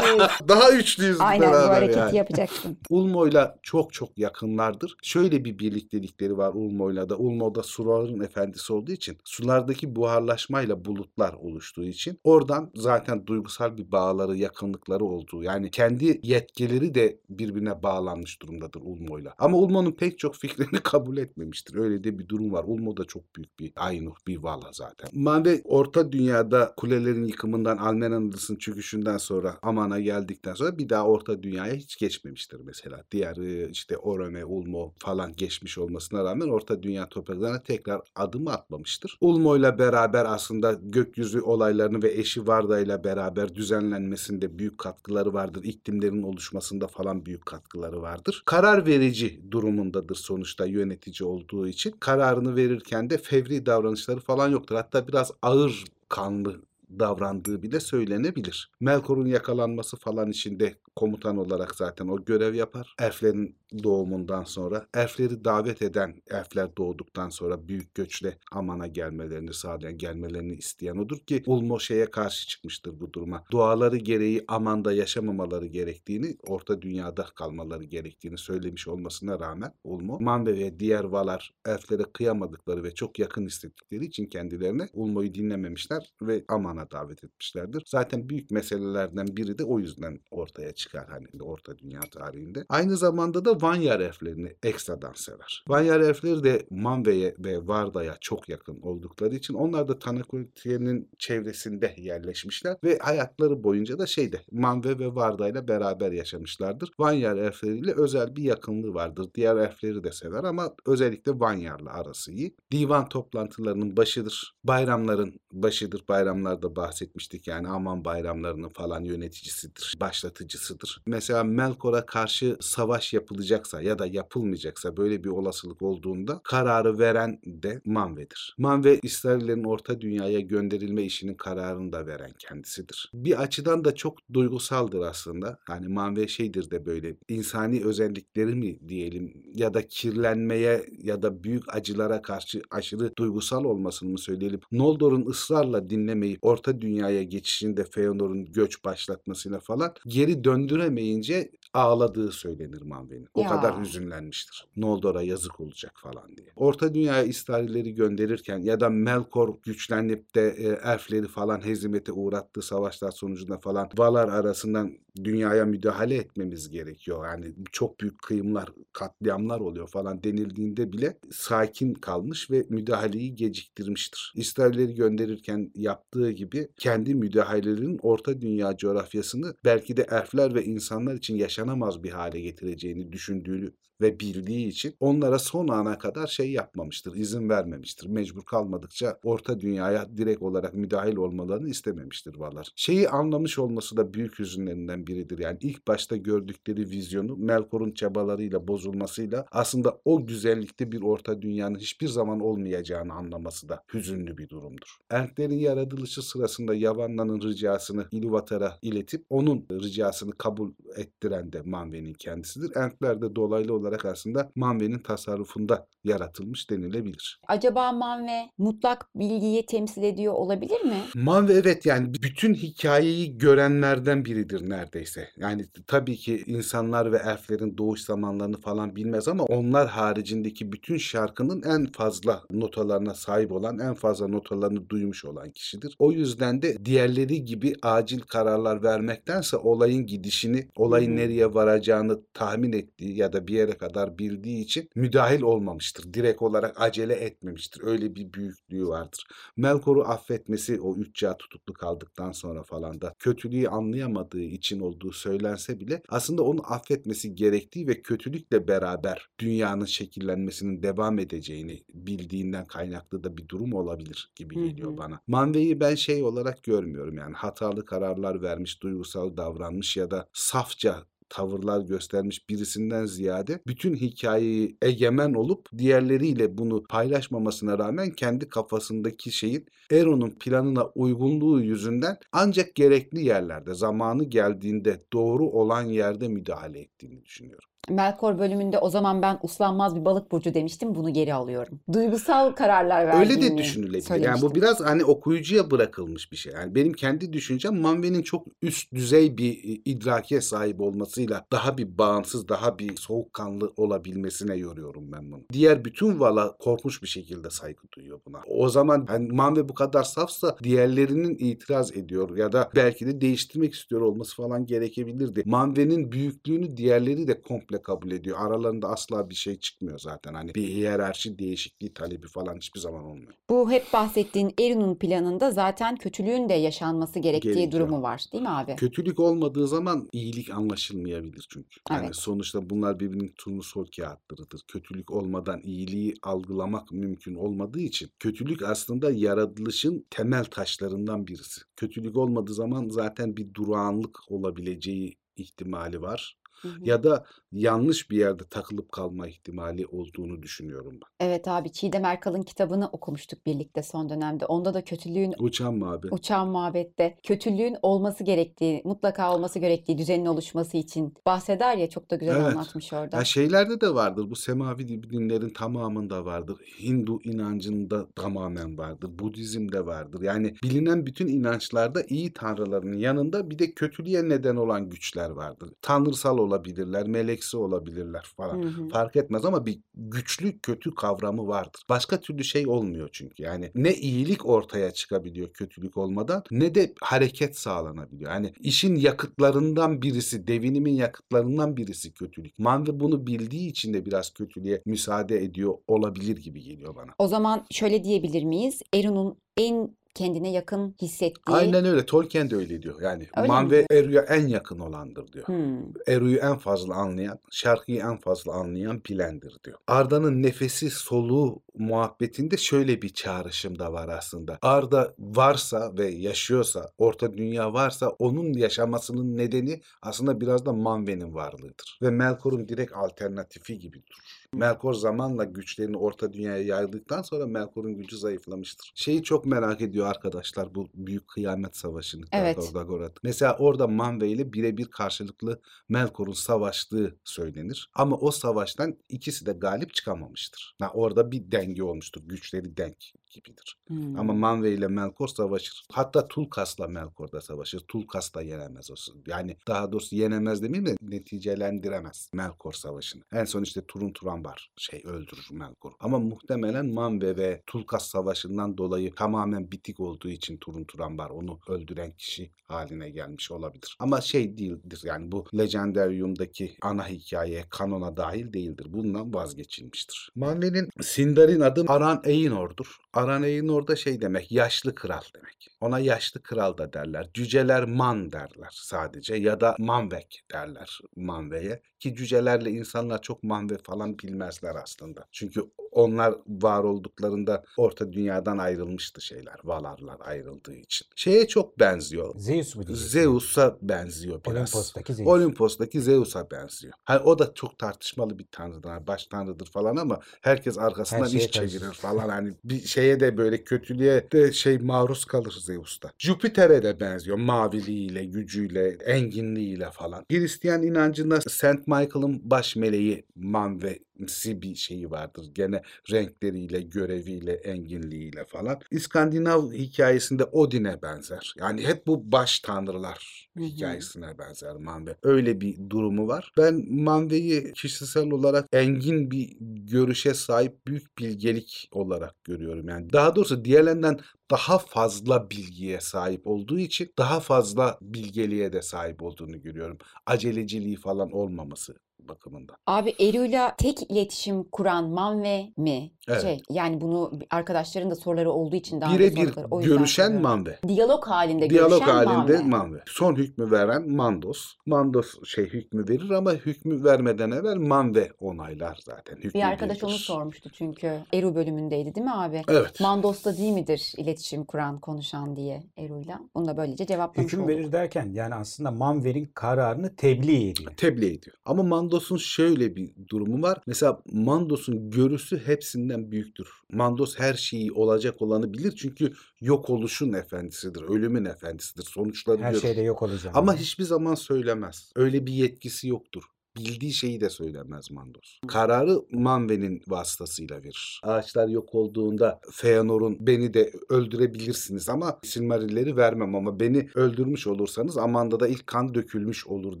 Daha 0.48 0.70
güçlüyüz. 0.70 1.20
Aynen 1.20 1.48
bu 1.48 1.52
beraber 1.52 1.74
hareketi 1.74 1.98
yani. 1.98 2.16
yapacaksın. 2.16 2.78
Ulmo'yla 2.90 3.58
çok 3.62 3.92
çok 3.92 4.18
yakınlardır. 4.18 4.96
Şöyle 5.02 5.44
bir 5.44 5.58
birliktelikleri 5.58 6.36
var 6.36 6.52
Ulmo'yla 6.54 7.08
da. 7.08 7.16
Ulmo 7.16 7.54
da 7.54 7.62
suların 7.62 8.20
efendisi 8.20 8.72
olduğu 8.72 8.92
için 8.92 9.18
sulardaki 9.24 9.96
buharlaşmayla 9.96 10.84
bulutlar 10.84 11.32
oluştuğu 11.32 11.84
için 11.84 12.20
oradan 12.24 12.70
zaten 12.74 13.26
duygusal 13.26 13.76
bir 13.76 13.92
bağları, 13.92 14.36
yakınlıkları 14.36 15.04
olduğu 15.04 15.42
yani 15.42 15.70
kendi 15.70 16.20
yetkileri 16.22 16.94
de 16.94 17.18
birbirine 17.30 17.82
bağlanmış 17.82 18.42
durumdadır 18.42 18.80
Ulmo'yla. 18.80 19.34
Ama 19.38 19.56
Ulmo'nun 19.56 19.92
pek 19.92 20.18
çok 20.18 20.34
fikrini 20.36 20.80
kabul 20.82 21.16
etmemiştir. 21.16 21.76
Öyle 21.76 22.04
de 22.04 22.18
bir 22.18 22.28
durum 22.28 22.52
var. 22.52 22.64
Ulmo 22.66 22.96
da 22.96 23.04
çok 23.04 23.36
büyük 23.36 23.58
bir 23.58 23.72
Aynur, 23.76 24.16
bir 24.26 24.36
Vala 24.36 24.70
zaten. 24.72 25.10
Mande 25.12 25.62
Orta 25.64 26.12
Dünya'da 26.12 26.74
kulelerin 26.76 27.24
yıkımından 27.24 27.76
Almeran 27.76 28.28
Adası'nın 28.28 28.53
çöküşünden 28.56 29.18
sonra 29.18 29.58
Aman'a 29.62 30.00
geldikten 30.00 30.54
sonra 30.54 30.78
bir 30.78 30.88
daha 30.88 31.06
Orta 31.06 31.42
Dünya'ya 31.42 31.74
hiç 31.74 31.96
geçmemiştir 31.96 32.60
mesela. 32.64 33.04
Diğer 33.10 33.36
işte 33.70 33.96
Orome, 33.96 34.44
Ulmo 34.44 34.92
falan 34.98 35.36
geçmiş 35.36 35.78
olmasına 35.78 36.24
rağmen 36.24 36.48
Orta 36.48 36.82
Dünya 36.82 37.08
topraklarına 37.08 37.62
tekrar 37.62 38.00
adım 38.14 38.48
atmamıştır. 38.48 39.18
Ulmo 39.20 39.56
ile 39.56 39.78
beraber 39.78 40.24
aslında 40.24 40.72
gökyüzü 40.82 41.40
olaylarını 41.40 42.02
ve 42.02 42.12
eşi 42.12 42.46
Varda 42.46 42.80
ile 42.80 43.04
beraber 43.04 43.54
düzenlenmesinde 43.54 44.58
büyük 44.58 44.78
katkıları 44.78 45.34
vardır. 45.34 45.64
İklimlerin 45.64 46.22
oluşmasında 46.22 46.86
falan 46.86 47.26
büyük 47.26 47.46
katkıları 47.46 48.02
vardır. 48.02 48.42
Karar 48.46 48.86
verici 48.86 49.40
durumundadır 49.50 50.14
sonuçta 50.14 50.66
yönetici 50.66 51.28
olduğu 51.28 51.68
için. 51.68 51.94
Kararını 52.00 52.56
verirken 52.56 53.10
de 53.10 53.18
fevri 53.18 53.66
davranışları 53.66 54.20
falan 54.20 54.48
yoktur. 54.48 54.74
Hatta 54.74 55.08
biraz 55.08 55.32
ağır 55.42 55.84
kanlı 56.08 56.60
davrandığı 56.98 57.62
bile 57.62 57.80
söylenebilir. 57.80 58.70
Melkor'un 58.80 59.26
yakalanması 59.26 59.96
falan 59.96 60.30
içinde 60.30 60.74
komutan 60.96 61.36
olarak 61.36 61.76
zaten 61.76 62.08
o 62.08 62.24
görev 62.24 62.54
yapar. 62.54 62.94
Elflerin 63.00 63.56
doğumundan 63.82 64.44
sonra 64.44 64.86
elfleri 64.94 65.44
davet 65.44 65.82
eden 65.82 66.14
elfler 66.30 66.76
doğduktan 66.76 67.28
sonra 67.28 67.68
büyük 67.68 67.94
göçle 67.94 68.38
Aman'a 68.52 68.86
gelmelerini 68.86 69.54
sağlayan, 69.54 69.98
gelmelerini 69.98 70.54
isteyen 70.54 70.96
odur 70.96 71.18
ki 71.18 71.42
Ulmo 71.46 71.80
şeye 71.80 72.10
karşı 72.10 72.48
çıkmıştır 72.48 73.00
bu 73.00 73.12
duruma. 73.12 73.44
Doğaları 73.52 73.96
gereği 73.96 74.44
Aman'da 74.48 74.92
yaşamamaları 74.92 75.66
gerektiğini, 75.66 76.36
Orta 76.46 76.82
Dünya'da 76.82 77.26
kalmaları 77.36 77.84
gerektiğini 77.84 78.38
söylemiş 78.38 78.88
olmasına 78.88 79.40
rağmen 79.40 79.72
Ulmo, 79.84 80.20
Manve 80.20 80.58
ve 80.58 80.78
diğer 80.78 81.04
Valar 81.04 81.54
elflere 81.66 82.02
kıyamadıkları 82.02 82.82
ve 82.82 82.94
çok 82.94 83.18
yakın 83.18 83.46
hissettikleri 83.46 84.04
için 84.04 84.26
kendilerine 84.26 84.88
Ulmo'yu 84.92 85.34
dinlememişler 85.34 86.14
ve 86.22 86.44
Aman'a 86.48 86.90
davet 86.90 87.24
etmişlerdir. 87.24 87.82
Zaten 87.86 88.28
büyük 88.28 88.50
meselelerden 88.50 89.26
biri 89.36 89.58
de 89.58 89.64
o 89.64 89.78
yüzden 89.78 90.20
ortaya 90.30 90.72
çıkar 90.72 91.08
hani 91.08 91.26
Orta 91.42 91.78
Dünya 91.78 92.00
tarihinde. 92.00 92.64
Aynı 92.68 92.96
zamanda 92.96 93.44
da 93.44 93.60
Vanyar 93.64 94.00
elflerini 94.00 94.56
ekstradan 94.62 95.12
sever. 95.12 95.64
Vanyar 95.68 96.00
elfleri 96.00 96.44
de 96.44 96.66
Manve'ye 96.70 97.34
ve 97.38 97.66
Varda'ya 97.66 98.16
çok 98.20 98.48
yakın 98.48 98.80
oldukları 98.80 99.34
için 99.34 99.54
onlar 99.54 99.88
da 99.88 99.98
Tanakurtiye'nin 99.98 101.10
çevresinde 101.18 101.94
yerleşmişler 101.98 102.76
ve 102.84 102.98
hayatları 102.98 103.64
boyunca 103.64 103.98
da 103.98 104.06
şeyde 104.06 104.40
Manve 104.52 104.98
ve 104.98 105.14
Varda 105.14 105.48
ile 105.48 105.68
beraber 105.68 106.12
yaşamışlardır. 106.12 106.90
Vanyar 106.98 107.36
elfleriyle 107.36 107.92
özel 107.92 108.36
bir 108.36 108.42
yakınlığı 108.42 108.94
vardır. 108.94 109.30
Diğer 109.34 109.56
elfleri 109.56 110.04
de 110.04 110.12
sever 110.12 110.44
ama 110.44 110.74
özellikle 110.86 111.32
Vanyar'la 111.40 111.92
arası 111.92 112.32
iyi. 112.32 112.56
Divan 112.70 113.08
toplantılarının 113.08 113.96
başıdır. 113.96 114.54
Bayramların 114.64 115.40
başıdır. 115.52 116.04
Bayramlarda 116.08 116.76
bahsetmiştik 116.76 117.46
yani 117.46 117.68
Aman 117.68 118.04
bayramlarının 118.04 118.68
falan 118.68 119.04
yöneticisidir, 119.04 119.94
başlatıcısıdır. 120.00 121.02
Mesela 121.06 121.44
Melkor'a 121.44 122.06
karşı 122.06 122.56
savaş 122.60 123.12
yapılacaksa 123.54 123.82
ya 123.82 123.98
da 123.98 124.06
yapılmayacaksa 124.06 124.96
böyle 124.96 125.24
bir 125.24 125.28
olasılık 125.28 125.82
olduğunda 125.82 126.40
kararı 126.44 126.98
veren 126.98 127.40
de 127.46 127.80
Manve'dir. 127.84 128.54
Manve 128.58 129.00
İsraillerin 129.02 129.64
Orta 129.64 130.00
Dünya'ya 130.00 130.40
gönderilme 130.40 131.02
işinin 131.02 131.34
kararını 131.34 131.92
da 131.92 132.06
veren 132.06 132.32
kendisidir. 132.38 133.10
Bir 133.14 133.42
açıdan 133.42 133.84
da 133.84 133.94
çok 133.94 134.18
duygusaldır 134.32 135.00
aslında. 135.00 135.58
Yani 135.68 135.88
Manve 135.88 136.28
şeydir 136.28 136.70
de 136.70 136.86
böyle 136.86 137.16
insani 137.28 137.84
özellikleri 137.84 138.54
mi 138.54 138.88
diyelim 138.88 139.32
ya 139.54 139.74
da 139.74 139.86
kirlenmeye 139.86 140.86
ya 141.02 141.22
da 141.22 141.44
büyük 141.44 141.74
acılara 141.74 142.22
karşı 142.22 142.62
aşırı 142.70 143.16
duygusal 143.16 143.64
olmasını 143.64 144.10
mı 144.10 144.18
söyleyelim. 144.18 144.60
Noldor'un 144.72 145.26
ısrarla 145.26 145.90
dinlemeyi 145.90 146.38
Orta 146.42 146.80
Dünya'ya 146.80 147.22
geçişinde 147.22 147.84
Feanor'un 147.84 148.44
göç 148.44 148.84
başlatmasıyla 148.84 149.60
falan 149.60 149.94
geri 150.06 150.44
döndüremeyince 150.44 151.50
ağladığı 151.74 152.32
söylenir 152.32 152.82
Manve'nin. 152.82 153.28
O 153.34 153.40
Ya. 153.42 153.48
kadar 153.48 153.80
hüzünlenmiştir. 153.80 154.66
Noldor'a 154.76 155.22
yazık 155.22 155.60
olacak 155.60 155.92
falan 156.02 156.36
diye. 156.36 156.52
Orta 156.56 156.94
Dünya'ya 156.94 157.22
İsrailleri 157.22 157.94
gönderirken 157.94 158.58
ya 158.58 158.80
da 158.80 158.88
Melkor 158.90 159.54
güçlenip 159.62 160.34
de 160.34 160.48
e, 160.58 160.66
elfleri 160.90 161.28
falan 161.28 161.64
hezimete 161.64 162.12
uğrattığı 162.12 162.62
savaşlar 162.62 163.10
sonucunda 163.10 163.58
falan 163.58 163.88
Valar 163.98 164.28
arasından 164.28 164.98
dünyaya 165.24 165.64
müdahale 165.64 166.14
etmemiz 166.14 166.70
gerekiyor. 166.70 167.26
Yani 167.26 167.54
çok 167.72 168.00
büyük 168.00 168.22
kıyımlar, 168.22 168.68
katliamlar 168.92 169.60
oluyor 169.60 169.88
falan 169.88 170.22
denildiğinde 170.22 170.92
bile 170.92 171.18
sakin 171.30 171.94
kalmış 171.94 172.50
ve 172.50 172.64
müdahaleyi 172.68 173.34
geciktirmiştir. 173.34 174.32
İsrailleri 174.36 174.94
gönderirken 174.94 175.70
yaptığı 175.74 176.30
gibi 176.30 176.68
kendi 176.78 177.14
müdahalelerinin 177.14 177.98
Orta 178.02 178.40
Dünya 178.40 178.76
coğrafyasını 178.76 179.54
belki 179.64 179.96
de 179.96 180.06
elfler 180.10 180.54
ve 180.54 180.64
insanlar 180.64 181.14
için 181.14 181.36
yaşanamaz 181.36 182.02
bir 182.02 182.10
hale 182.10 182.40
getireceğini 182.40 183.12
düşündüğünü 183.12 183.72
ve 184.00 184.20
bildiği 184.20 184.68
için 184.68 184.94
onlara 185.00 185.38
son 185.38 185.68
ana 185.68 185.98
kadar 185.98 186.26
şey 186.26 186.52
yapmamıştır, 186.52 187.14
izin 187.14 187.48
vermemiştir. 187.48 188.06
Mecbur 188.06 188.44
kalmadıkça 188.44 189.18
Orta 189.22 189.60
Dünya'ya 189.60 190.16
direkt 190.16 190.42
olarak 190.42 190.74
müdahil 190.74 191.16
olmalarını 191.16 191.68
istememiştir 191.68 192.34
Valar. 192.34 192.68
Şeyi 192.76 193.08
anlamış 193.08 193.58
olması 193.58 193.96
da 193.96 194.14
büyük 194.14 194.38
hüzünlerinden 194.38 195.03
biridir. 195.06 195.38
Yani 195.38 195.58
ilk 195.60 195.88
başta 195.88 196.16
gördükleri 196.16 196.90
vizyonu 196.90 197.36
Melkor'un 197.36 197.90
çabalarıyla 197.90 198.68
bozulmasıyla 198.68 199.46
aslında 199.52 200.00
o 200.04 200.26
güzellikte 200.26 200.92
bir 200.92 201.02
Orta 201.02 201.42
Dünya'nın 201.42 201.78
hiçbir 201.78 202.08
zaman 202.08 202.40
olmayacağını 202.40 203.12
anlaması 203.12 203.68
da 203.68 203.82
hüzünlü 203.94 204.38
bir 204.38 204.48
durumdur. 204.48 204.98
Elflerin 205.10 205.58
yaratılışı 205.58 206.22
sırasında 206.22 206.74
Yavanna'nın 206.74 207.40
ricasını 207.40 208.02
Ilúvatar'a 208.12 208.78
iletip 208.82 209.26
onun 209.30 209.66
ricasını 209.70 210.32
kabul 210.32 210.72
ettiren 210.96 211.52
de 211.52 211.62
Manve'nin 211.62 212.14
kendisidir. 212.14 212.76
Elfler 212.76 213.22
de 213.22 213.36
dolaylı 213.36 213.74
olarak 213.74 214.04
aslında 214.04 214.50
Manve'nin 214.54 214.98
tasarrufunda 214.98 215.86
yaratılmış 216.04 216.70
denilebilir. 216.70 217.40
Acaba 217.48 217.92
Manve 217.92 218.50
mutlak 218.58 219.06
bilgiyi 219.14 219.66
temsil 219.66 220.02
ediyor 220.02 220.34
olabilir 220.34 220.80
mi? 220.80 220.96
Manve 221.14 221.52
evet 221.52 221.86
yani 221.86 222.14
bütün 222.14 222.54
hikayeyi 222.54 223.38
görenlerden 223.38 224.24
biridir 224.24 224.70
neredeyse. 224.94 225.28
Yani 225.36 225.66
tabii 225.86 226.16
ki 226.16 226.42
insanlar 226.46 227.12
ve 227.12 227.16
elflerin 227.16 227.78
doğuş 227.78 228.00
zamanlarını 228.00 228.60
falan 228.60 228.96
bilmez 228.96 229.28
ama 229.28 229.44
onlar 229.44 229.88
haricindeki 229.88 230.72
bütün 230.72 230.96
şarkının 230.96 231.62
en 231.62 231.86
fazla 231.86 232.42
notalarına 232.50 233.14
sahip 233.14 233.52
olan, 233.52 233.78
en 233.78 233.94
fazla 233.94 234.28
notalarını 234.28 234.88
duymuş 234.88 235.24
olan 235.24 235.50
kişidir. 235.50 235.96
O 235.98 236.12
yüzden 236.12 236.62
de 236.62 236.84
diğerleri 236.84 237.44
gibi 237.44 237.74
acil 237.82 238.20
kararlar 238.20 238.82
vermektense 238.82 239.56
olayın 239.56 240.06
gidişini, 240.06 240.68
olayın 240.76 241.16
nereye 241.16 241.54
varacağını 241.54 242.20
tahmin 242.34 242.72
ettiği 242.72 243.16
ya 243.16 243.32
da 243.32 243.46
bir 243.46 243.54
yere 243.54 243.78
kadar 243.78 244.18
bildiği 244.18 244.64
için 244.64 244.88
müdahil 244.94 245.42
olmamıştır. 245.42 246.14
Direkt 246.14 246.42
olarak 246.42 246.80
acele 246.80 247.14
etmemiştir. 247.14 247.82
Öyle 247.84 248.14
bir 248.14 248.32
büyüklüğü 248.32 248.86
vardır. 248.86 249.26
Melkor'u 249.56 250.04
affetmesi 250.04 250.80
o 250.80 250.96
üç 250.96 251.24
tutuklu 251.38 251.74
kaldıktan 251.74 252.32
sonra 252.32 252.62
falan 252.62 253.00
da 253.00 253.14
kötülüğü 253.18 253.68
anlayamadığı 253.68 254.40
için 254.40 254.80
olduğu 254.84 255.12
söylense 255.12 255.80
bile 255.80 256.02
aslında 256.08 256.42
onu 256.42 256.72
affetmesi 256.72 257.34
gerektiği 257.34 257.86
ve 257.86 258.02
kötülükle 258.02 258.68
beraber 258.68 259.28
dünyanın 259.38 259.84
şekillenmesinin 259.84 260.82
devam 260.82 261.18
edeceğini 261.18 261.84
bildiğinden 261.94 262.64
kaynaklı 262.64 263.24
da 263.24 263.36
bir 263.36 263.48
durum 263.48 263.72
olabilir 263.72 264.32
gibi 264.36 264.56
Hı 264.56 264.66
geliyor 264.66 264.92
hı. 264.92 264.98
bana. 264.98 265.20
Manve'yi 265.26 265.80
ben 265.80 265.94
şey 265.94 266.22
olarak 266.22 266.62
görmüyorum 266.62 267.16
yani 267.18 267.34
hatalı 267.34 267.84
kararlar 267.84 268.42
vermiş, 268.42 268.82
duygusal 268.82 269.36
davranmış 269.36 269.96
ya 269.96 270.10
da 270.10 270.28
safça 270.32 271.06
tavırlar 271.34 271.80
göstermiş 271.80 272.48
birisinden 272.48 273.06
ziyade 273.06 273.60
bütün 273.66 273.94
hikayeyi 273.94 274.76
egemen 274.82 275.34
olup 275.34 275.68
diğerleriyle 275.78 276.58
bunu 276.58 276.84
paylaşmamasına 276.84 277.78
rağmen 277.78 278.10
kendi 278.10 278.48
kafasındaki 278.48 279.32
şeyin 279.32 279.66
Eron'un 279.90 280.30
planına 280.30 280.86
uygunluğu 280.86 281.60
yüzünden 281.60 282.16
ancak 282.32 282.74
gerekli 282.74 283.24
yerlerde 283.24 283.74
zamanı 283.74 284.24
geldiğinde 284.24 285.04
doğru 285.12 285.46
olan 285.46 285.82
yerde 285.82 286.28
müdahale 286.28 286.80
ettiğini 286.80 287.24
düşünüyorum. 287.24 287.73
Melkor 287.90 288.38
bölümünde 288.38 288.78
o 288.78 288.90
zaman 288.90 289.22
ben 289.22 289.38
uslanmaz 289.42 289.96
bir 289.96 290.04
balık 290.04 290.32
burcu 290.32 290.54
demiştim. 290.54 290.94
Bunu 290.94 291.12
geri 291.12 291.34
alıyorum. 291.34 291.80
Duygusal 291.92 292.52
kararlar 292.52 293.20
Öyle 293.20 293.30
de 293.30 293.34
verdiğini 293.34 293.58
düşünülebilir. 293.58 294.20
Yani 294.20 294.42
bu 294.42 294.54
biraz 294.54 294.80
hani 294.80 295.04
okuyucuya 295.04 295.70
bırakılmış 295.70 296.32
bir 296.32 296.36
şey. 296.36 296.52
Yani 296.52 296.74
benim 296.74 296.92
kendi 296.92 297.32
düşüncem 297.32 297.80
Manve'nin 297.80 298.22
çok 298.22 298.46
üst 298.62 298.94
düzey 298.94 299.38
bir 299.38 299.52
e, 299.52 299.80
idrake 299.84 300.40
sahip 300.40 300.80
olmasıyla 300.80 301.46
daha 301.52 301.78
bir 301.78 301.98
bağımsız, 301.98 302.48
daha 302.48 302.78
bir 302.78 302.96
soğukkanlı 302.96 303.72
olabilmesine 303.76 304.56
yoruyorum 304.56 305.12
ben 305.12 305.32
bunu. 305.32 305.42
Diğer 305.52 305.84
bütün 305.84 306.20
Vala 306.20 306.56
korkmuş 306.56 307.02
bir 307.02 307.08
şekilde 307.08 307.50
saygı 307.50 307.82
duyuyor 307.96 308.20
buna. 308.26 308.40
O 308.48 308.68
zaman 308.68 309.06
hani 309.08 309.28
Manve 309.32 309.68
bu 309.68 309.74
kadar 309.74 310.02
safsa 310.02 310.56
diğerlerinin 310.62 311.36
itiraz 311.38 311.96
ediyor 311.96 312.36
ya 312.36 312.52
da 312.52 312.70
belki 312.76 313.06
de 313.06 313.20
değiştirmek 313.20 313.74
istiyor 313.74 314.00
olması 314.00 314.36
falan 314.36 314.66
gerekebilirdi. 314.66 315.42
Manve'nin 315.46 316.12
büyüklüğünü 316.12 316.76
diğerleri 316.76 317.26
de 317.26 317.40
komple 317.42 317.73
kabul 317.82 318.10
ediyor. 318.10 318.36
Aralarında 318.40 318.88
asla 318.88 319.30
bir 319.30 319.34
şey 319.34 319.58
çıkmıyor 319.58 319.98
zaten. 319.98 320.34
Hani 320.34 320.54
bir 320.54 320.68
hiyerarşi 320.68 321.38
değişikliği 321.38 321.94
talebi 321.94 322.26
falan 322.26 322.56
hiçbir 322.56 322.80
zaman 322.80 323.04
olmuyor. 323.04 323.32
Bu 323.50 323.70
hep 323.70 323.92
bahsettiğin 323.92 324.54
Erin'in 324.60 324.94
planında 324.94 325.50
zaten 325.50 325.96
kötülüğün 325.96 326.48
de 326.48 326.54
yaşanması 326.54 327.18
gerektiği 327.18 327.54
Gerekiyor. 327.54 327.72
durumu 327.72 328.02
var, 328.02 328.24
değil 328.32 328.42
mi 328.42 328.50
abi? 328.50 328.76
Kötülük 328.76 329.20
olmadığı 329.20 329.68
zaman 329.68 330.08
iyilik 330.12 330.50
anlaşılmayabilir 330.50 331.46
çünkü. 331.50 331.80
Yani 331.90 332.04
Evet. 332.04 332.16
sonuçta 332.16 332.70
bunlar 332.70 333.00
birbirinin 333.00 333.34
turnusol 333.38 333.86
kağıtlarıdır. 333.96 334.60
Kötülük 334.68 335.10
olmadan 335.10 335.60
iyiliği 335.62 336.14
algılamak 336.22 336.92
mümkün 336.92 337.34
olmadığı 337.34 337.80
için 337.80 338.10
kötülük 338.18 338.62
aslında 338.62 339.10
yaratılışın 339.10 340.06
temel 340.10 340.44
taşlarından 340.44 341.26
birisi. 341.26 341.60
Kötülük 341.76 342.16
olmadığı 342.16 342.54
zaman 342.54 342.88
zaten 342.88 343.36
bir 343.36 343.54
durağanlık 343.54 344.18
olabileceği 344.28 345.16
ihtimali 345.36 346.02
var. 346.02 346.36
Hı 346.62 346.68
hı. 346.68 346.72
Ya 346.84 347.02
da 347.04 347.24
yanlış 347.54 348.10
bir 348.10 348.18
yerde 348.18 348.42
takılıp 348.50 348.92
kalma 348.92 349.28
ihtimali 349.28 349.86
olduğunu 349.86 350.42
düşünüyorum 350.42 350.92
ben. 350.92 351.26
Evet 351.26 351.48
abi 351.48 351.72
Çiğdem 351.72 352.04
Erkal'ın 352.04 352.42
kitabını 352.42 352.88
okumuştuk 352.88 353.46
birlikte 353.46 353.82
son 353.82 354.08
dönemde. 354.08 354.46
Onda 354.46 354.74
da 354.74 354.84
kötülüğün 354.84 355.34
Uçan 355.38 355.74
mı 355.74 355.92
abi? 355.92 356.08
Uçan 356.10 356.48
Mabet'te 356.48 357.18
kötülüğün 357.22 357.76
olması 357.82 358.24
gerektiği, 358.24 358.82
mutlaka 358.84 359.34
olması 359.34 359.58
gerektiği 359.58 359.98
düzenin 359.98 360.26
oluşması 360.26 360.76
için 360.76 361.14
bahseder 361.26 361.76
ya 361.76 361.90
çok 361.90 362.10
da 362.10 362.16
güzel 362.16 362.34
Evet. 362.36 362.46
anlatmış 362.46 362.92
orada. 362.92 363.16
Ya 363.16 363.24
şeylerde 363.24 363.80
de 363.80 363.94
vardır. 363.94 364.30
Bu 364.30 364.36
semavi 364.36 364.88
dinlerin 364.88 365.50
tamamında 365.50 366.24
vardır. 366.24 366.56
Hindu 366.82 367.20
inancında 367.22 368.06
tamamen 368.16 368.78
vardır. 368.78 369.10
Budizm'de 369.18 369.86
vardır. 369.86 370.22
Yani 370.22 370.54
bilinen 370.62 371.06
bütün 371.06 371.26
inançlarda 371.28 372.02
iyi 372.08 372.32
tanrıların 372.32 372.92
yanında 372.92 373.50
bir 373.50 373.58
de 373.58 373.72
kötülüğe 373.72 374.28
neden 374.28 374.56
olan 374.56 374.90
güçler 374.90 375.30
vardır. 375.30 375.70
Tanrısal 375.82 376.38
olabilirler, 376.38 377.08
meleksi 377.44 377.56
olabilirler 377.56 378.24
falan. 378.36 378.62
Hı 378.62 378.68
hı. 378.68 378.88
Fark 378.88 379.16
etmez 379.16 379.44
ama 379.44 379.66
bir 379.66 379.80
güçlü 379.94 380.58
kötü 380.58 380.94
kavramı 380.94 381.46
vardır. 381.46 381.82
Başka 381.88 382.20
türlü 382.20 382.44
şey 382.44 382.66
olmuyor 382.66 383.08
çünkü. 383.12 383.42
Yani 383.42 383.70
ne 383.74 383.94
iyilik 383.94 384.46
ortaya 384.46 384.90
çıkabiliyor 384.90 385.48
kötülük 385.52 385.96
olmadan 385.96 386.42
ne 386.50 386.74
de 386.74 386.92
hareket 387.00 387.58
sağlanabiliyor. 387.58 388.30
Yani 388.30 388.52
işin 388.60 388.96
yakıtlarından 388.96 390.02
birisi, 390.02 390.46
devinimin 390.46 390.94
yakıtlarından 390.94 391.76
birisi 391.76 392.14
kötülük. 392.14 392.58
Manve 392.58 393.00
bunu 393.00 393.26
bildiği 393.26 393.68
için 393.68 393.94
de 393.94 394.06
biraz 394.06 394.30
kötülüğe 394.30 394.82
müsaade 394.86 395.44
ediyor 395.44 395.74
olabilir 395.88 396.36
gibi 396.36 396.62
geliyor 396.62 396.96
bana. 396.96 397.10
O 397.18 397.28
zaman 397.28 397.66
şöyle 397.70 398.04
diyebilir 398.04 398.44
miyiz? 398.44 398.82
Eru'nun 398.94 399.36
en 399.56 399.96
kendine 400.14 400.52
yakın 400.52 400.94
hissettiği 401.02 401.56
Aynen 401.56 401.84
öyle. 401.84 402.06
Tolkien 402.06 402.50
de 402.50 402.56
öyle 402.56 402.82
diyor. 402.82 403.00
Yani 403.02 403.28
Öyle 403.36 403.42
mi 403.42 403.48
Manve 403.48 403.86
Eru'ya 403.90 404.22
en 404.22 404.46
yakın 404.46 404.78
olandır 404.78 405.32
diyor. 405.32 405.48
Hmm. 405.48 405.78
Eru'yu 406.08 406.38
en 406.38 406.58
fazla 406.58 406.94
anlayan, 406.94 407.38
şarkıyı 407.50 408.00
en 408.00 408.16
fazla 408.16 408.52
anlayan 408.52 409.02
bilendir 409.08 409.56
diyor. 409.64 409.78
Arda'nın 409.86 410.42
nefesi 410.42 410.90
soluğu 410.90 411.62
muhabbetinde 411.78 412.56
şöyle 412.56 413.02
bir 413.02 413.08
çağrışım 413.08 413.78
da 413.78 413.92
var 413.92 414.08
aslında. 414.08 414.58
Arda 414.62 415.14
varsa 415.18 415.92
ve 415.98 416.06
yaşıyorsa, 416.06 416.90
orta 416.98 417.32
dünya 417.32 417.72
varsa 417.72 418.08
onun 418.08 418.52
yaşamasının 418.52 419.36
nedeni 419.36 419.80
aslında 420.02 420.40
biraz 420.40 420.66
da 420.66 420.72
Manve'nin 420.72 421.34
varlığıdır. 421.34 421.98
Ve 422.02 422.10
Melkor'un 422.10 422.68
direkt 422.68 422.92
alternatifi 422.92 423.78
gibi 423.78 423.96
durur. 424.06 424.43
Melkor 424.54 424.94
zamanla 424.94 425.44
güçlerini 425.44 425.96
orta 425.96 426.32
dünyaya 426.32 426.62
yaydıktan 426.62 427.22
sonra 427.22 427.46
Melkor'un 427.46 427.96
gücü 427.96 428.16
zayıflamıştır. 428.16 428.92
Şeyi 428.94 429.22
çok 429.22 429.46
merak 429.46 429.80
ediyor 429.80 430.06
arkadaşlar 430.06 430.74
bu 430.74 430.88
büyük 430.94 431.28
kıyamet 431.28 431.76
savaşını. 431.76 432.24
Evet. 432.32 432.74
Dagorath. 432.74 433.18
Mesela 433.22 433.56
orada 433.58 433.86
Manwe 433.86 434.28
ile 434.28 434.52
birebir 434.52 434.86
karşılıklı 434.86 435.60
Melkor'un 435.88 436.32
savaştığı 436.32 437.16
söylenir. 437.24 437.90
Ama 437.94 438.16
o 438.16 438.30
savaştan 438.30 438.96
ikisi 439.08 439.46
de 439.46 439.52
galip 439.52 439.94
çıkamamıştır. 439.94 440.76
Ha, 440.78 440.90
orada 440.94 441.32
bir 441.32 441.52
denge 441.52 441.82
olmuştur. 441.82 442.22
Güçleri 442.24 442.76
denk 442.76 443.12
gibidir. 443.34 443.78
Hmm. 443.86 444.18
Ama 444.18 444.32
Manwe 444.32 444.72
ile 444.72 444.88
Melkor 444.88 445.28
savaşır. 445.28 445.84
Hatta 445.92 446.28
Tulkas'la 446.28 446.88
Melkor 446.88 447.32
da 447.32 447.40
savaşır. 447.40 447.80
Tulkas 447.80 448.34
da 448.34 448.42
yenemez 448.42 448.90
o. 448.90 448.94
Yani 449.26 449.56
daha 449.68 449.92
doğrusu 449.92 450.16
yenemez 450.16 450.62
demeyeyim 450.62 450.86
de 450.86 450.96
neticelendiremez 451.02 452.30
Melkor 452.32 452.72
savaşını. 452.72 453.22
En 453.32 453.44
son 453.44 453.62
işte 453.62 453.86
Turun 453.86 454.12
Turambar 454.44 454.70
şey 454.76 455.02
öldürür 455.04 455.46
Melkor. 455.50 455.92
Ama 456.00 456.18
muhtemelen 456.18 456.86
Manwe 456.86 457.36
ve 457.36 457.62
Tulkas 457.66 458.06
savaşından 458.06 458.78
dolayı 458.78 459.14
tamamen 459.14 459.72
bitik 459.72 460.00
olduğu 460.00 460.28
için 460.28 460.56
Turun 460.56 460.84
Turambar 460.84 461.30
onu 461.30 461.60
öldüren 461.68 462.12
kişi 462.12 462.50
haline 462.64 463.10
gelmiş 463.10 463.50
olabilir. 463.50 463.96
Ama 463.98 464.20
şey 464.20 464.58
değildir 464.58 465.00
yani 465.04 465.32
bu 465.32 465.44
Legendarium'daki 465.54 466.76
ana 466.82 467.08
hikaye 467.08 467.64
kanona 467.70 468.16
dahil 468.16 468.52
değildir. 468.52 468.86
Bundan 468.88 469.34
vazgeçilmiştir. 469.34 470.30
Manwe'nin 470.34 470.88
Sindarin 471.02 471.60
adı 471.60 471.84
Aran 471.88 472.22
Eyinor'dur. 472.24 472.96
Aran 473.12 473.42
Eynor 473.42 473.86
da 473.86 473.96
şey 473.96 474.20
demek, 474.20 474.52
yaşlı 474.52 474.94
kral 474.94 475.22
demek. 475.34 475.68
Ona 475.80 475.98
yaşlı 475.98 476.42
kral 476.42 476.78
da 476.78 476.92
derler. 476.92 477.30
Cüceler 477.34 477.84
man 477.84 478.32
derler 478.32 478.70
sadece 478.72 479.34
ya 479.34 479.60
da 479.60 479.76
manvek 479.78 480.42
derler 480.52 480.98
manveye. 481.16 481.82
Ki 482.00 482.14
cücelerle 482.14 482.70
insanlar 482.70 483.22
çok 483.22 483.42
manve 483.42 483.78
falan 483.78 484.16
bilmezler 484.34 484.74
aslında. 484.74 485.24
Çünkü 485.32 485.70
onlar 485.94 486.34
var 486.48 486.84
olduklarında 486.84 487.64
orta 487.76 488.12
dünyadan 488.12 488.58
ayrılmıştı 488.58 489.20
şeyler. 489.20 489.56
Valarlar 489.64 490.16
ayrıldığı 490.20 490.74
için. 490.74 491.06
Şeye 491.16 491.48
çok 491.48 491.78
benziyor. 491.78 492.34
Zeus 492.36 492.76
mu 492.76 492.86
diyeceksin? 492.86 493.10
Zeus'a 493.10 493.76
benziyor 493.82 494.40
biraz. 494.44 494.74
Olimpos'taki 494.74 495.14
Zeus. 495.14 495.28
Olimpos'taki 495.28 496.00
Zeus'a 496.00 496.50
benziyor. 496.50 496.94
Hani 497.04 497.20
o 497.20 497.38
da 497.38 497.54
çok 497.54 497.78
tartışmalı 497.78 498.38
bir 498.38 498.46
tanrıdır. 498.52 498.88
hani 498.88 499.06
baş 499.06 499.26
tanrıdır 499.26 499.66
falan 499.66 499.96
ama 499.96 500.20
herkes 500.40 500.78
arkasından 500.78 501.26
şeye 501.26 501.44
iş 501.44 501.50
çevirir 501.50 501.80
karışır. 501.80 502.00
falan. 502.02 502.28
Hani 502.28 502.52
bir 502.64 502.80
şeye 502.80 503.20
de 503.20 503.36
böyle 503.36 503.64
kötülüğe 503.64 504.30
de 504.32 504.52
şey 504.52 504.78
maruz 504.78 505.24
kalır 505.24 505.56
Zeus'ta. 505.60 506.10
Jüpiter'e 506.18 506.82
de 506.82 507.00
benziyor. 507.00 507.36
Maviliğiyle, 507.36 508.24
gücüyle, 508.24 508.88
enginliğiyle 508.88 509.90
falan. 509.90 510.24
Hristiyan 510.30 510.82
inancında 510.82 511.40
Saint 511.40 511.86
Michael'ın 511.86 512.50
baş 512.50 512.76
meleği 512.76 513.24
Manve'si 513.34 514.62
bir 514.62 514.74
şeyi 514.74 515.10
vardır. 515.10 515.50
Gene 515.54 515.82
renkleriyle, 516.10 516.80
göreviyle, 516.80 517.52
enginliğiyle 517.52 518.44
falan. 518.44 518.80
İskandinav 518.90 519.72
hikayesinde 519.72 520.44
Odin'e 520.44 521.02
benzer. 521.02 521.54
Yani 521.58 521.86
hep 521.86 522.06
bu 522.06 522.32
baş 522.32 522.60
tanrılar 522.60 523.48
hikayesine 523.60 524.38
benzer 524.38 524.76
Manve. 524.76 525.16
Öyle 525.22 525.60
bir 525.60 525.90
durumu 525.90 526.28
var. 526.28 526.52
Ben 526.56 526.94
Manve'yi 526.94 527.72
kişisel 527.72 528.30
olarak 528.30 528.66
engin 528.72 529.30
bir 529.30 529.56
görüşe 529.90 530.34
sahip 530.34 530.86
büyük 530.86 531.18
bilgelik 531.18 531.88
olarak 531.92 532.44
görüyorum. 532.44 532.88
Yani 532.88 533.12
daha 533.12 533.36
doğrusu 533.36 533.64
diğerlerinden 533.64 534.20
daha 534.50 534.78
fazla 534.78 535.50
bilgiye 535.50 536.00
sahip 536.00 536.46
olduğu 536.46 536.78
için 536.78 537.12
daha 537.18 537.40
fazla 537.40 537.98
bilgeliğe 538.00 538.72
de 538.72 538.82
sahip 538.82 539.22
olduğunu 539.22 539.62
görüyorum. 539.62 539.98
Aceleciliği 540.26 540.96
falan 540.96 541.30
olmaması 541.30 541.94
bakımından. 542.28 542.76
Abi 542.86 543.14
Eru'yla 543.20 543.74
tek 543.78 544.10
iletişim 544.10 544.64
kuran 544.64 545.04
Manve 545.04 545.72
mi? 545.76 546.10
Evet. 546.28 546.42
Şey, 546.42 546.62
yani 546.70 547.00
bunu 547.00 547.32
arkadaşların 547.50 548.10
da 548.10 548.14
soruları 548.14 548.50
olduğu 548.52 548.76
için 548.76 549.00
daha 549.00 549.14
Birebir 549.14 549.36
sordukları. 549.36 549.66
O 549.70 549.80
yüzden 549.80 549.96
görüşen 549.96 550.24
soruyorum. 550.24 550.42
Manve. 550.48 550.78
Diyalog 550.88 551.26
halinde 551.26 551.70
Diyalog 551.70 551.90
görüşen 551.90 552.14
halinde 552.14 552.32
Manve. 552.58 552.58
Manve. 552.58 552.98
Son 553.06 553.34
hükmü 553.36 553.70
veren 553.70 554.10
Mandos. 554.10 554.74
Mandos 554.86 555.44
şey 555.44 555.64
hükmü 555.64 556.08
verir 556.08 556.30
ama 556.30 556.52
hükmü 556.52 557.04
vermeden 557.04 557.50
evvel 557.50 557.76
Manve 557.76 558.32
onaylar 558.40 558.98
zaten. 559.04 559.36
Hükmü 559.36 559.54
Bir 559.54 559.62
arkadaş 559.62 560.04
onu 560.04 560.10
bildirir. 560.10 560.24
sormuştu 560.24 560.70
çünkü 560.72 561.18
Eru 561.32 561.54
bölümündeydi 561.54 562.14
değil 562.14 562.24
mi 562.26 562.32
abi? 562.34 562.62
Evet. 562.68 563.00
Mandos'ta 563.00 563.56
değil 563.56 563.72
midir 563.72 564.12
iletişim 564.16 564.64
kuran, 564.64 565.00
konuşan 565.00 565.56
diye 565.56 565.82
Eru'yla? 565.98 566.40
Bunu 566.54 566.66
da 566.66 566.76
böylece 566.76 567.06
cevaplamış 567.06 567.52
Hüküm 567.52 567.64
olduk. 567.64 567.68
verir 567.76 567.92
derken 567.92 568.30
yani 568.32 568.54
aslında 568.54 568.90
Manver'in 568.90 569.50
kararını 569.54 570.16
tebliğ 570.16 570.70
ediyor. 570.70 570.92
tebliğ 570.96 571.26
ediyor. 571.26 571.56
Ama 571.64 571.82
Mandos'un 572.14 572.36
şöyle 572.36 572.96
bir 572.96 573.10
durumu 573.30 573.62
var. 573.62 573.78
Mesela 573.86 574.22
Mandos'un 574.32 575.10
görüsü 575.10 575.58
hepsinden 575.66 576.30
büyüktür. 576.30 576.68
Mandos 576.92 577.38
her 577.38 577.54
şeyi 577.54 577.92
olacak 577.92 578.42
olanı 578.42 578.72
bilir 578.74 578.92
çünkü 578.96 579.32
yok 579.60 579.90
oluşun 579.90 580.32
efendisidir, 580.32 581.02
ölümün 581.02 581.44
efendisidir. 581.44 582.02
Sonuçları 582.02 582.62
Her 582.62 582.70
görür. 582.70 582.82
şeyde 582.82 583.00
yok 583.00 583.22
olacağım. 583.22 583.56
Ama 583.56 583.76
hiçbir 583.76 584.04
zaman 584.04 584.34
söylemez. 584.34 585.12
Öyle 585.16 585.46
bir 585.46 585.52
yetkisi 585.52 586.08
yoktur. 586.08 586.42
Bildiği 586.78 587.12
şeyi 587.12 587.40
de 587.40 587.50
söylemez 587.50 588.10
Mandos. 588.10 588.58
Kararı 588.66 589.22
Manve'nin 589.30 590.02
vasıtasıyla 590.08 590.82
verir. 590.82 591.20
Ağaçlar 591.22 591.68
yok 591.68 591.94
olduğunda 591.94 592.60
Feanor'un 592.72 593.36
beni 593.40 593.74
de 593.74 593.92
öldürebilirsiniz 594.08 595.08
ama 595.08 595.38
Silmarilleri 595.42 596.16
vermem 596.16 596.54
ama 596.54 596.80
beni 596.80 597.08
öldürmüş 597.14 597.66
olursanız 597.66 598.18
Amanda'da 598.18 598.68
ilk 598.68 598.86
kan 598.86 599.14
dökülmüş 599.14 599.66
olur 599.66 600.00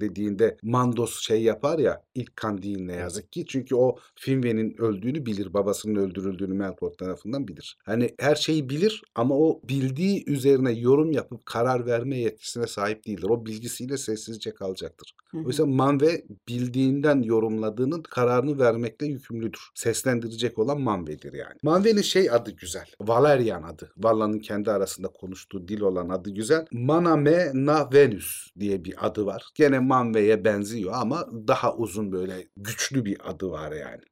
dediğinde 0.00 0.56
Mandos 0.62 1.20
şey 1.20 1.42
yapar 1.42 1.78
ya 1.78 2.02
ilk 2.14 2.36
kan 2.36 2.62
değil 2.62 2.80
ne 2.80 2.96
yazık 2.96 3.32
ki. 3.32 3.44
Çünkü 3.46 3.74
o 3.74 3.96
Finwë'nin 4.16 4.76
öldüğünü 4.78 5.26
bilir. 5.26 5.54
Babasının 5.54 5.96
öldürüldüğünü 5.96 6.54
Melkor 6.54 6.90
tarafından 6.90 7.48
bilir. 7.48 7.78
Hani 7.84 8.14
her 8.18 8.34
şeyi 8.34 8.68
bilir 8.68 9.02
ama 9.14 9.38
o 9.38 9.60
bildiği 9.68 10.24
üzerine 10.30 10.72
yorum 10.72 11.12
yapıp 11.12 11.46
karar 11.46 11.86
verme 11.86 12.18
yetkisine 12.18 12.66
sahip 12.66 13.06
değildir. 13.06 13.28
O 13.30 13.46
bilgisiyle 13.46 13.96
sessizce 13.96 14.54
kalacaktır. 14.54 15.14
Oysa 15.44 15.66
Manve 15.66 16.24
bildiğinden 16.64 17.22
yorumladığının 17.22 18.02
kararını 18.02 18.58
vermekle 18.58 19.06
yükümlüdür. 19.06 19.60
Seslendirecek 19.74 20.58
olan 20.58 20.80
Manve'dir 20.80 21.32
yani. 21.32 21.54
Manve'nin 21.62 22.02
şey 22.02 22.30
adı 22.30 22.50
güzel. 22.50 22.86
Valerian 23.00 23.62
adı. 23.62 23.92
Valla'nın 23.96 24.38
kendi 24.38 24.70
arasında 24.70 25.08
konuştuğu 25.08 25.68
dil 25.68 25.80
olan 25.80 26.08
adı 26.08 26.30
güzel. 26.30 26.66
Maname 26.72 27.50
na 27.54 27.88
Venus 27.92 28.46
diye 28.60 28.84
bir 28.84 29.06
adı 29.06 29.26
var. 29.26 29.44
Gene 29.54 29.78
Manve'ye 29.78 30.44
benziyor 30.44 30.92
ama 30.94 31.26
daha 31.48 31.74
uzun 31.74 32.12
böyle 32.12 32.48
güçlü 32.56 33.04
bir 33.04 33.30
adı 33.30 33.50
var 33.50 33.72
yani. 33.72 34.02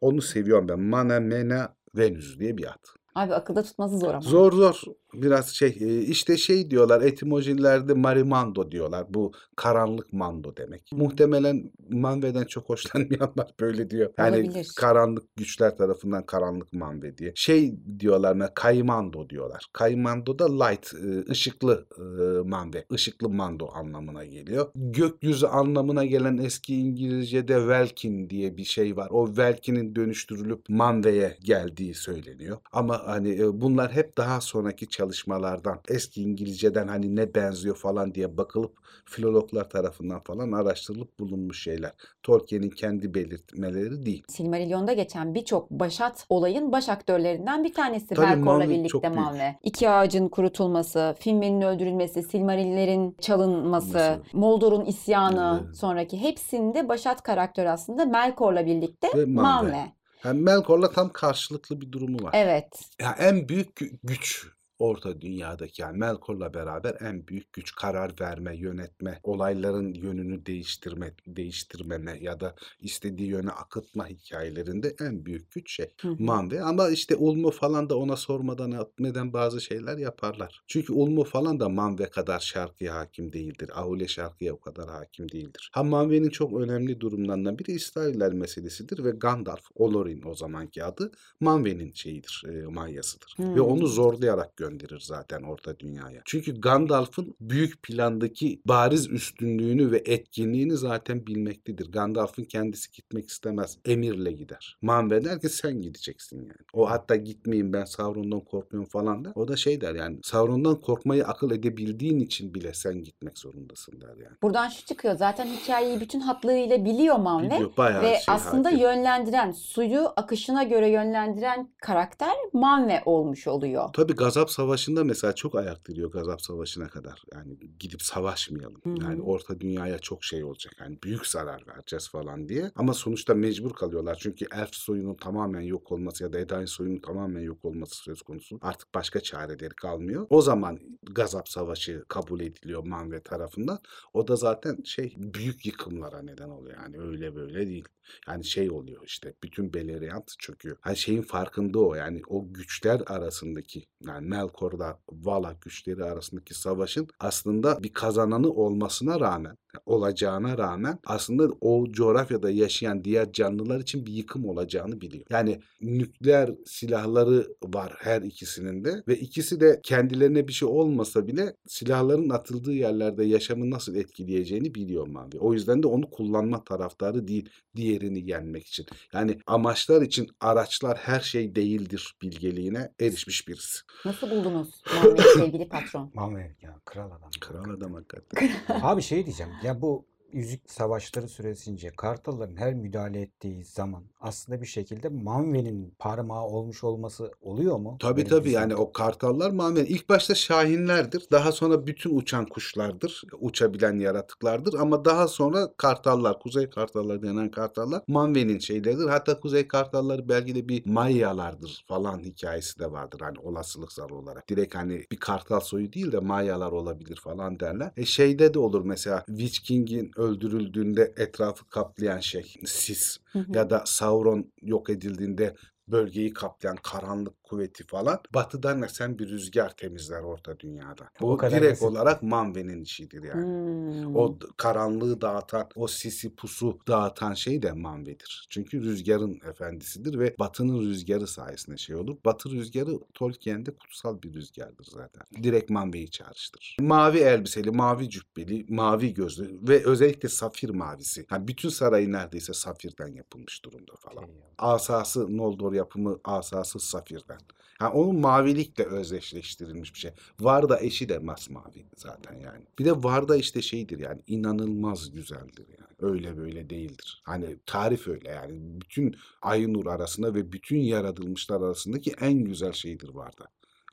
Onu 0.00 0.22
seviyorum 0.22 0.68
ben. 0.68 0.80
Manamena 0.80 1.76
Venus 1.94 2.38
diye 2.38 2.58
bir 2.58 2.64
ad. 2.64 2.86
Abi 3.14 3.34
akılda 3.34 3.62
tutması 3.62 3.98
zor 3.98 4.10
ama. 4.10 4.20
Zor 4.20 4.52
zor. 4.52 4.82
Biraz 5.22 5.48
şey 5.48 5.76
e, 5.80 6.00
işte 6.00 6.36
şey 6.36 6.70
diyorlar 6.70 7.02
etimolojilerde 7.02 7.94
marimando 7.94 8.70
diyorlar. 8.70 9.06
Bu 9.10 9.32
karanlık 9.56 10.12
mando 10.12 10.56
demek. 10.56 10.82
Muhtemelen 10.92 11.70
Manve'den 11.90 12.44
çok 12.44 12.68
hoşlanmayanlar 12.68 13.50
böyle 13.60 13.90
diyor. 13.90 14.12
Yani 14.18 14.36
Olabilir. 14.36 14.68
karanlık 14.76 15.36
güçler 15.36 15.76
tarafından 15.76 16.26
karanlık 16.26 16.72
Manve 16.72 17.18
diye. 17.18 17.32
Şey 17.34 17.74
diyorlar 17.98 18.34
mesela 18.34 18.54
kaymando 18.54 19.30
diyorlar. 19.30 19.66
Kaymando 19.72 20.38
da 20.38 20.64
light, 20.64 20.94
e, 20.94 21.30
ışıklı 21.30 21.86
e, 21.98 22.02
Manve. 22.48 22.84
Işıklı 22.90 23.28
mando 23.28 23.68
anlamına 23.74 24.24
geliyor. 24.24 24.70
Gökyüzü 24.74 25.46
anlamına 25.46 26.04
gelen 26.04 26.38
eski 26.38 26.76
İngilizce'de 26.76 27.56
Welkin 27.56 28.30
diye 28.30 28.56
bir 28.56 28.64
şey 28.64 28.96
var. 28.96 29.08
O 29.10 29.26
Welkin'in 29.26 29.96
dönüştürülüp 29.96 30.68
Manve'ye 30.68 31.36
geldiği 31.44 31.94
söyleniyor. 31.94 32.58
Ama 32.72 33.02
hani 33.06 33.60
bunlar 33.60 33.92
hep 33.92 34.18
daha 34.18 34.40
sonraki 34.40 34.86
çalışmalardan 35.10 35.80
eski 35.88 36.22
İngilizceden 36.22 36.88
hani 36.88 37.16
ne 37.16 37.34
benziyor 37.34 37.76
falan 37.76 38.14
diye 38.14 38.36
bakılıp 38.36 38.72
filologlar 39.04 39.70
tarafından 39.70 40.20
falan 40.20 40.52
araştırılıp 40.52 41.20
bulunmuş 41.20 41.62
şeyler. 41.62 41.92
Tolkien'in 42.22 42.70
kendi 42.70 43.14
belirtmeleri 43.14 44.06
değil. 44.06 44.24
Silmarillion'da 44.28 44.92
geçen 44.92 45.34
birçok 45.34 45.70
başat 45.70 46.26
olayın 46.28 46.72
baş 46.72 46.88
aktörlerinden 46.88 47.64
bir 47.64 47.74
tanesi 47.74 48.06
Tabii 48.06 48.36
Melkor'la 48.36 48.68
birlikte. 48.70 49.08
Manwe. 49.08 49.58
İki 49.62 49.88
ağacın 49.90 50.28
kurutulması, 50.28 51.14
Finwë'nin 51.20 51.60
öldürülmesi, 51.60 52.22
Silmarillerin 52.22 53.16
çalınması? 53.20 54.18
Moldor'un 54.32 54.84
isyanı 54.84 55.62
Evet. 55.66 55.76
sonraki 55.76 56.20
hepsinde 56.20 56.88
başat 56.88 57.22
karakter 57.22 57.66
aslında 57.66 58.04
Melkor'la 58.04 58.66
birlikte 58.66 59.08
Ve. 59.16 59.24
Manwe. 59.24 59.92
Yani 60.24 60.40
Melkor'la 60.40 60.90
tam 60.90 61.10
karşılıklı 61.12 61.80
bir 61.80 61.92
durumu 61.92 62.22
var. 62.22 62.30
Evet. 62.34 62.80
Ya 63.00 63.16
en 63.18 63.48
büyük 63.48 63.68
gü- 63.80 63.96
güç 64.04 64.48
Orta 64.78 65.20
Dünya'daki 65.20 65.82
yani 65.82 65.98
Melkor'la 65.98 66.54
beraber 66.54 66.96
en 67.00 67.26
büyük 67.26 67.52
güç 67.52 67.74
karar 67.74 68.12
verme, 68.20 68.56
yönetme, 68.56 69.20
olayların 69.22 69.94
yönünü 69.94 70.46
değiştirme, 70.46 71.14
değiştirmeme 71.26 72.18
ya 72.20 72.40
da 72.40 72.54
istediği 72.80 73.28
yöne 73.28 73.50
akıtma 73.50 74.06
hikayelerinde 74.06 74.94
en 75.00 75.24
büyük 75.26 75.50
güç 75.50 75.72
şey 75.76 75.86
Hı 76.00 76.08
hı. 76.08 76.16
Manve 76.18 76.62
ama 76.62 76.88
işte 76.90 77.16
Ulmo 77.16 77.50
falan 77.50 77.90
da 77.90 77.96
ona 77.98 78.16
sormadan 78.16 78.72
etmeden 78.72 79.32
bazı 79.32 79.60
şeyler 79.60 79.98
yaparlar. 79.98 80.62
Çünkü 80.66 80.92
Ulmo 80.92 81.24
falan 81.24 81.60
da 81.60 81.68
Manve 81.68 82.10
kadar 82.10 82.40
şarkıya 82.40 82.94
hakim 82.94 83.32
değildir. 83.32 83.70
Ahule 83.74 84.08
şarkıya 84.08 84.54
o 84.54 84.60
kadar 84.60 84.88
hakim 84.90 85.28
değildir. 85.28 85.70
Ha 85.72 85.82
Manve'nin 85.84 86.30
çok 86.30 86.60
önemli 86.60 87.00
durumlarından 87.00 87.58
biri 87.58 87.72
İsrailler 87.72 88.32
meselesidir 88.32 89.04
ve 89.04 89.10
Gandalf, 89.10 89.64
Olorin 89.74 90.22
o 90.26 90.34
zamanki 90.34 90.84
adı 90.84 91.12
Manve'nin 91.40 91.92
şeyidir, 91.92 92.42
e, 92.48 92.66
manyasıdır. 92.66 93.38
Ve 93.54 93.60
Hmm. 93.60 93.60
onu 93.60 93.86
zorlayarak 93.86 94.56
gönderir 94.68 95.00
zaten 95.00 95.42
Orta 95.42 95.78
Dünya'ya. 95.78 96.22
Çünkü 96.24 96.60
Gandalf'ın 96.60 97.34
büyük 97.40 97.82
plandaki 97.82 98.60
bariz 98.64 99.10
üstünlüğünü 99.10 99.90
ve 99.92 100.02
etkinliğini 100.06 100.76
zaten 100.76 101.26
bilmektedir. 101.26 101.92
Gandalf'ın 101.92 102.44
kendisi 102.44 102.92
gitmek 102.92 103.28
istemez. 103.28 103.78
Emirle 103.84 104.32
gider. 104.32 104.76
Manve 104.82 105.24
der 105.24 105.40
ki 105.40 105.48
sen 105.48 105.80
gideceksin 105.82 106.36
yani. 106.38 106.52
O 106.72 106.90
hatta 106.90 107.16
gitmeyeyim 107.16 107.72
ben 107.72 107.84
Sauron'dan 107.84 108.40
korkuyorum 108.40 108.88
falan 108.88 109.24
da. 109.24 109.32
O 109.34 109.48
da 109.48 109.56
şey 109.56 109.80
der 109.80 109.94
yani 109.94 110.18
Sauron'dan 110.22 110.80
korkmayı 110.80 111.24
akıl 111.26 111.50
edebildiğin 111.50 112.20
için 112.20 112.54
bile 112.54 112.74
sen 112.74 113.02
gitmek 113.02 113.38
zorundasın 113.38 114.00
der 114.00 114.16
yani. 114.24 114.36
Buradan 114.42 114.68
şu 114.68 114.86
çıkıyor. 114.86 115.14
Zaten 115.16 115.46
hikayeyi 115.46 116.00
bütün 116.00 116.20
hatlarıyla 116.20 116.84
biliyor 116.84 117.16
Manve. 117.16 117.50
Biliyor, 117.50 117.76
bayağı 117.76 118.02
Ve 118.02 118.08
şey 118.08 118.34
aslında 118.34 118.68
hakim. 118.68 118.80
yönlendiren, 118.80 119.50
suyu 119.50 120.08
akışına 120.16 120.62
göre 120.62 120.90
yönlendiren 120.90 121.70
karakter 121.82 122.34
Manve 122.52 123.02
olmuş 123.06 123.46
oluyor. 123.48 123.88
Tabii 123.92 124.14
Gazap 124.14 124.50
Savaşı'nda 124.56 125.04
mesela 125.04 125.34
çok 125.34 125.54
ayak 125.54 125.88
diriyor 125.88 126.10
Gazap 126.12 126.42
Savaşı'na 126.42 126.88
kadar. 126.88 127.22
Yani 127.34 127.58
gidip 127.80 128.02
savaşmayalım. 128.02 128.80
Hı 128.84 128.90
hı. 128.90 128.94
Yani 129.02 129.22
Orta 129.22 129.60
Dünya'ya 129.60 129.98
çok 129.98 130.24
şey 130.24 130.44
olacak. 130.44 130.72
Yani 130.80 130.98
büyük 131.02 131.26
zarar 131.26 131.64
vereceğiz 131.66 132.08
falan 132.08 132.48
diye. 132.48 132.70
Ama 132.76 132.94
sonuçta 132.94 133.34
mecbur 133.34 133.72
kalıyorlar. 133.72 134.18
Çünkü 134.20 134.46
elf 134.52 134.74
soyunun 134.74 135.14
tamamen 135.14 135.60
yok 135.60 135.92
olması 135.92 136.24
ya 136.24 136.32
da 136.32 136.38
Edain 136.38 136.64
soyunun 136.64 137.00
tamamen 137.00 137.40
yok 137.40 137.64
olması 137.64 137.96
söz 137.96 138.22
konusu. 138.22 138.58
Artık 138.62 138.94
başka 138.94 139.20
çareleri 139.20 139.74
kalmıyor. 139.74 140.26
O 140.30 140.42
zaman 140.42 140.80
Gazap 141.02 141.48
Savaşı 141.48 142.04
kabul 142.08 142.40
ediliyor 142.40 142.86
Manve 142.86 143.20
tarafından. 143.20 143.78
O 144.14 144.28
da 144.28 144.36
zaten 144.36 144.82
şey 144.84 145.14
büyük 145.16 145.66
yıkımlara 145.66 146.22
neden 146.22 146.48
oluyor. 146.48 146.76
Yani 146.82 147.00
öyle 147.00 147.34
böyle 147.34 147.66
değil. 147.66 147.84
Yani 148.28 148.44
şey 148.44 148.70
oluyor 148.70 149.02
işte 149.06 149.34
bütün 149.42 149.74
Beleriand 149.74 150.28
çöküyor. 150.38 150.76
Hani 150.80 150.96
şeyin 150.96 151.22
farkında 151.22 151.78
o 151.78 151.94
yani 151.94 152.22
o 152.28 152.52
güçler 152.52 153.02
arasındaki 153.06 153.86
yani 154.06 154.30
Melkor'la 154.46 154.98
Vala 155.08 155.56
güçleri 155.60 156.04
arasındaki 156.04 156.54
savaşın 156.54 157.08
aslında 157.20 157.82
bir 157.82 157.92
kazananı 157.92 158.50
olmasına 158.50 159.20
rağmen 159.20 159.56
olacağına 159.86 160.58
rağmen 160.58 160.98
aslında 161.06 161.48
o 161.60 161.86
coğrafyada 161.90 162.50
yaşayan 162.50 163.04
diğer 163.04 163.32
canlılar 163.32 163.80
için 163.80 164.06
bir 164.06 164.12
yıkım 164.12 164.44
olacağını 164.44 165.00
biliyor. 165.00 165.24
Yani 165.30 165.60
nükleer 165.80 166.50
silahları 166.66 167.46
var 167.64 167.94
her 167.98 168.22
ikisinin 168.22 168.84
de 168.84 169.02
ve 169.08 169.16
ikisi 169.16 169.60
de 169.60 169.80
kendilerine 169.82 170.48
bir 170.48 170.52
şey 170.52 170.68
olmasa 170.68 171.26
bile 171.26 171.56
silahların 171.66 172.30
atıldığı 172.30 172.72
yerlerde 172.72 173.24
yaşamı 173.24 173.70
nasıl 173.70 173.94
etkileyeceğini 173.94 174.74
biliyor 174.74 175.06
Mavi. 175.06 175.38
O 175.38 175.52
yüzden 175.52 175.82
de 175.82 175.86
onu 175.86 176.10
kullanma 176.10 176.64
taraftarı 176.64 177.28
değil 177.28 177.48
diğerini 177.76 178.30
yenmek 178.30 178.66
için. 178.66 178.86
Yani 179.12 179.38
amaçlar 179.46 180.02
için 180.02 180.28
araçlar 180.40 180.98
her 180.98 181.20
şey 181.20 181.54
değildir 181.54 182.14
bilgeliğine 182.22 182.92
erişmiş 183.00 183.48
birisi. 183.48 183.80
Nasıl 184.04 184.30
buldunuz 184.36 184.82
Manve'yi 184.94 185.28
sevgili 185.38 185.68
patron? 185.68 186.10
Manve 186.14 186.54
ya 186.62 186.74
kral 186.84 187.06
adam. 187.06 187.30
Kral 187.40 187.70
adam 187.70 187.94
hakikaten. 187.94 188.50
Abi 188.82 189.02
şey 189.02 189.26
diyeceğim 189.26 189.52
ya 189.62 189.80
bu 189.82 190.04
Yüzük 190.36 190.70
Savaşları 190.70 191.28
süresince 191.28 191.90
Kartalların 191.96 192.56
her 192.56 192.74
müdahale 192.74 193.20
ettiği 193.20 193.64
zaman 193.64 194.04
aslında 194.20 194.60
bir 194.60 194.66
şekilde 194.66 195.08
Manve'nin 195.08 195.94
parmağı 195.98 196.44
olmuş 196.44 196.84
olması 196.84 197.32
oluyor 197.40 197.76
mu? 197.76 197.96
Tabii 198.00 198.20
Benim 198.20 198.30
tabii 198.30 198.50
yani 198.50 198.74
o 198.74 198.92
kartallar 198.92 199.50
mamen 199.50 199.84
ilk 199.84 200.08
başta 200.08 200.34
şahinlerdir. 200.34 201.26
Daha 201.32 201.52
sonra 201.52 201.86
bütün 201.86 202.16
uçan 202.16 202.46
kuşlardır. 202.46 203.22
Uçabilen 203.40 203.98
yaratıklardır 203.98 204.74
ama 204.74 205.04
daha 205.04 205.28
sonra 205.28 205.72
kartallar, 205.76 206.38
kuzey 206.40 206.70
kartalları 206.70 207.22
denen 207.22 207.50
kartallar 207.50 208.02
Manve'nin 208.08 208.58
şeyleridir. 208.58 209.08
Hatta 209.08 209.40
kuzey 209.40 209.68
kartalları 209.68 210.28
belki 210.28 210.54
de 210.54 210.68
bir 210.68 210.86
Mayalardır 210.86 211.84
falan 211.88 212.18
hikayesi 212.18 212.78
de 212.78 212.92
vardır 212.92 213.20
hani 213.20 213.38
olasılıksal 213.38 214.10
olarak. 214.10 214.48
Direkt 214.48 214.74
hani 214.74 215.06
bir 215.12 215.16
kartal 215.16 215.60
soyu 215.60 215.92
değil 215.92 216.12
de 216.12 216.18
Mayalar 216.18 216.72
olabilir 216.72 217.20
falan 217.24 217.60
derler. 217.60 217.92
E 217.96 218.04
şeyde 218.04 218.54
de 218.54 218.58
olur 218.58 218.84
mesela 218.84 219.24
Witch 219.26 219.58
King'in 219.58 220.10
öldürüldüğünde 220.26 221.12
etrafı 221.16 221.68
kaplayan 221.68 222.20
şey 222.20 222.54
sis 222.64 223.18
Hı 223.32 223.38
hı. 223.38 223.52
ya 223.54 223.70
da 223.70 223.82
Sauron 223.86 224.52
yok 224.62 224.90
edildiğinde 224.90 225.54
bölgeyi 225.88 226.32
kaplayan 226.32 226.76
karanlık 226.82 227.44
kuvveti 227.48 227.86
falan 227.86 228.20
batıdan 228.34 228.82
esen 228.82 229.18
bir 229.18 229.28
rüzgar 229.28 229.76
temizler 229.76 230.20
orta 230.22 230.60
dünyada. 230.60 231.10
O 231.20 231.32
Bu 231.32 231.36
kadar 231.36 231.60
direkt 231.60 231.82
basit. 231.82 231.82
olarak 231.82 232.22
Manve'nin 232.22 232.82
işidir 232.82 233.22
yani. 233.22 233.42
Hmm. 233.42 234.16
O 234.16 234.38
karanlığı 234.56 235.20
dağıtan, 235.20 235.68
o 235.76 235.86
sisi 235.86 236.34
pusu 236.34 236.78
dağıtan 236.88 237.34
şey 237.34 237.62
de 237.62 237.72
Manve'dir. 237.72 238.46
Çünkü 238.50 238.82
rüzgarın 238.82 239.40
efendisidir 239.50 240.18
ve 240.18 240.34
Batı'nın 240.38 240.80
rüzgarı 240.80 241.26
sayesinde 241.26 241.76
şey 241.76 241.96
olur. 241.96 242.16
Batı 242.24 242.50
rüzgarı 242.50 242.98
Tolkien'de 243.14 243.70
kutsal 243.70 244.22
bir 244.22 244.34
rüzgardır 244.34 244.84
zaten. 244.84 245.22
Direkt 245.42 245.70
Manve'yi 245.70 246.10
çağrıştırır. 246.10 246.76
Mavi 246.80 247.18
elbiseli, 247.18 247.70
mavi 247.70 248.10
cübbeli, 248.10 248.66
mavi 248.68 249.14
gözlü 249.14 249.68
ve 249.68 249.84
özellikle 249.84 250.28
safir 250.28 250.70
mavisi. 250.70 251.26
Yani 251.30 251.48
bütün 251.48 251.68
sarayı 251.68 252.12
neredeyse 252.12 252.52
safirden 252.54 253.08
yapılmış 253.08 253.64
durumda 253.64 253.92
falan. 254.00 254.24
Asası 254.58 255.36
Noldor 255.36 255.72
yapımı 255.72 256.18
asası 256.24 256.80
safirden. 256.80 257.38
Ha 257.78 257.92
onun 257.92 258.20
mavilikle 258.20 258.84
özdeşleştirilmiş 258.84 259.94
bir 259.94 259.98
şey. 259.98 260.10
Varda 260.40 260.80
eşi 260.80 261.08
de 261.08 261.18
masmavi 261.18 261.86
zaten 261.96 262.34
yani. 262.34 262.64
Bir 262.78 262.84
de 262.84 262.92
Varda 262.92 263.36
işte 263.36 263.62
şeydir 263.62 263.98
yani 263.98 264.20
inanılmaz 264.26 265.12
güzeldir 265.12 265.66
yani. 265.68 266.12
Öyle 266.12 266.36
böyle 266.36 266.70
değildir. 266.70 267.22
Hani 267.24 267.56
tarif 267.66 268.08
öyle 268.08 268.28
yani. 268.28 268.80
Bütün 268.80 269.16
Aynur 269.42 269.86
arasında 269.86 270.34
ve 270.34 270.52
bütün 270.52 270.78
yaratılmışlar 270.78 271.60
arasındaki 271.60 272.10
en 272.20 272.44
güzel 272.44 272.72
şeydir 272.72 273.08
Varda. 273.08 273.48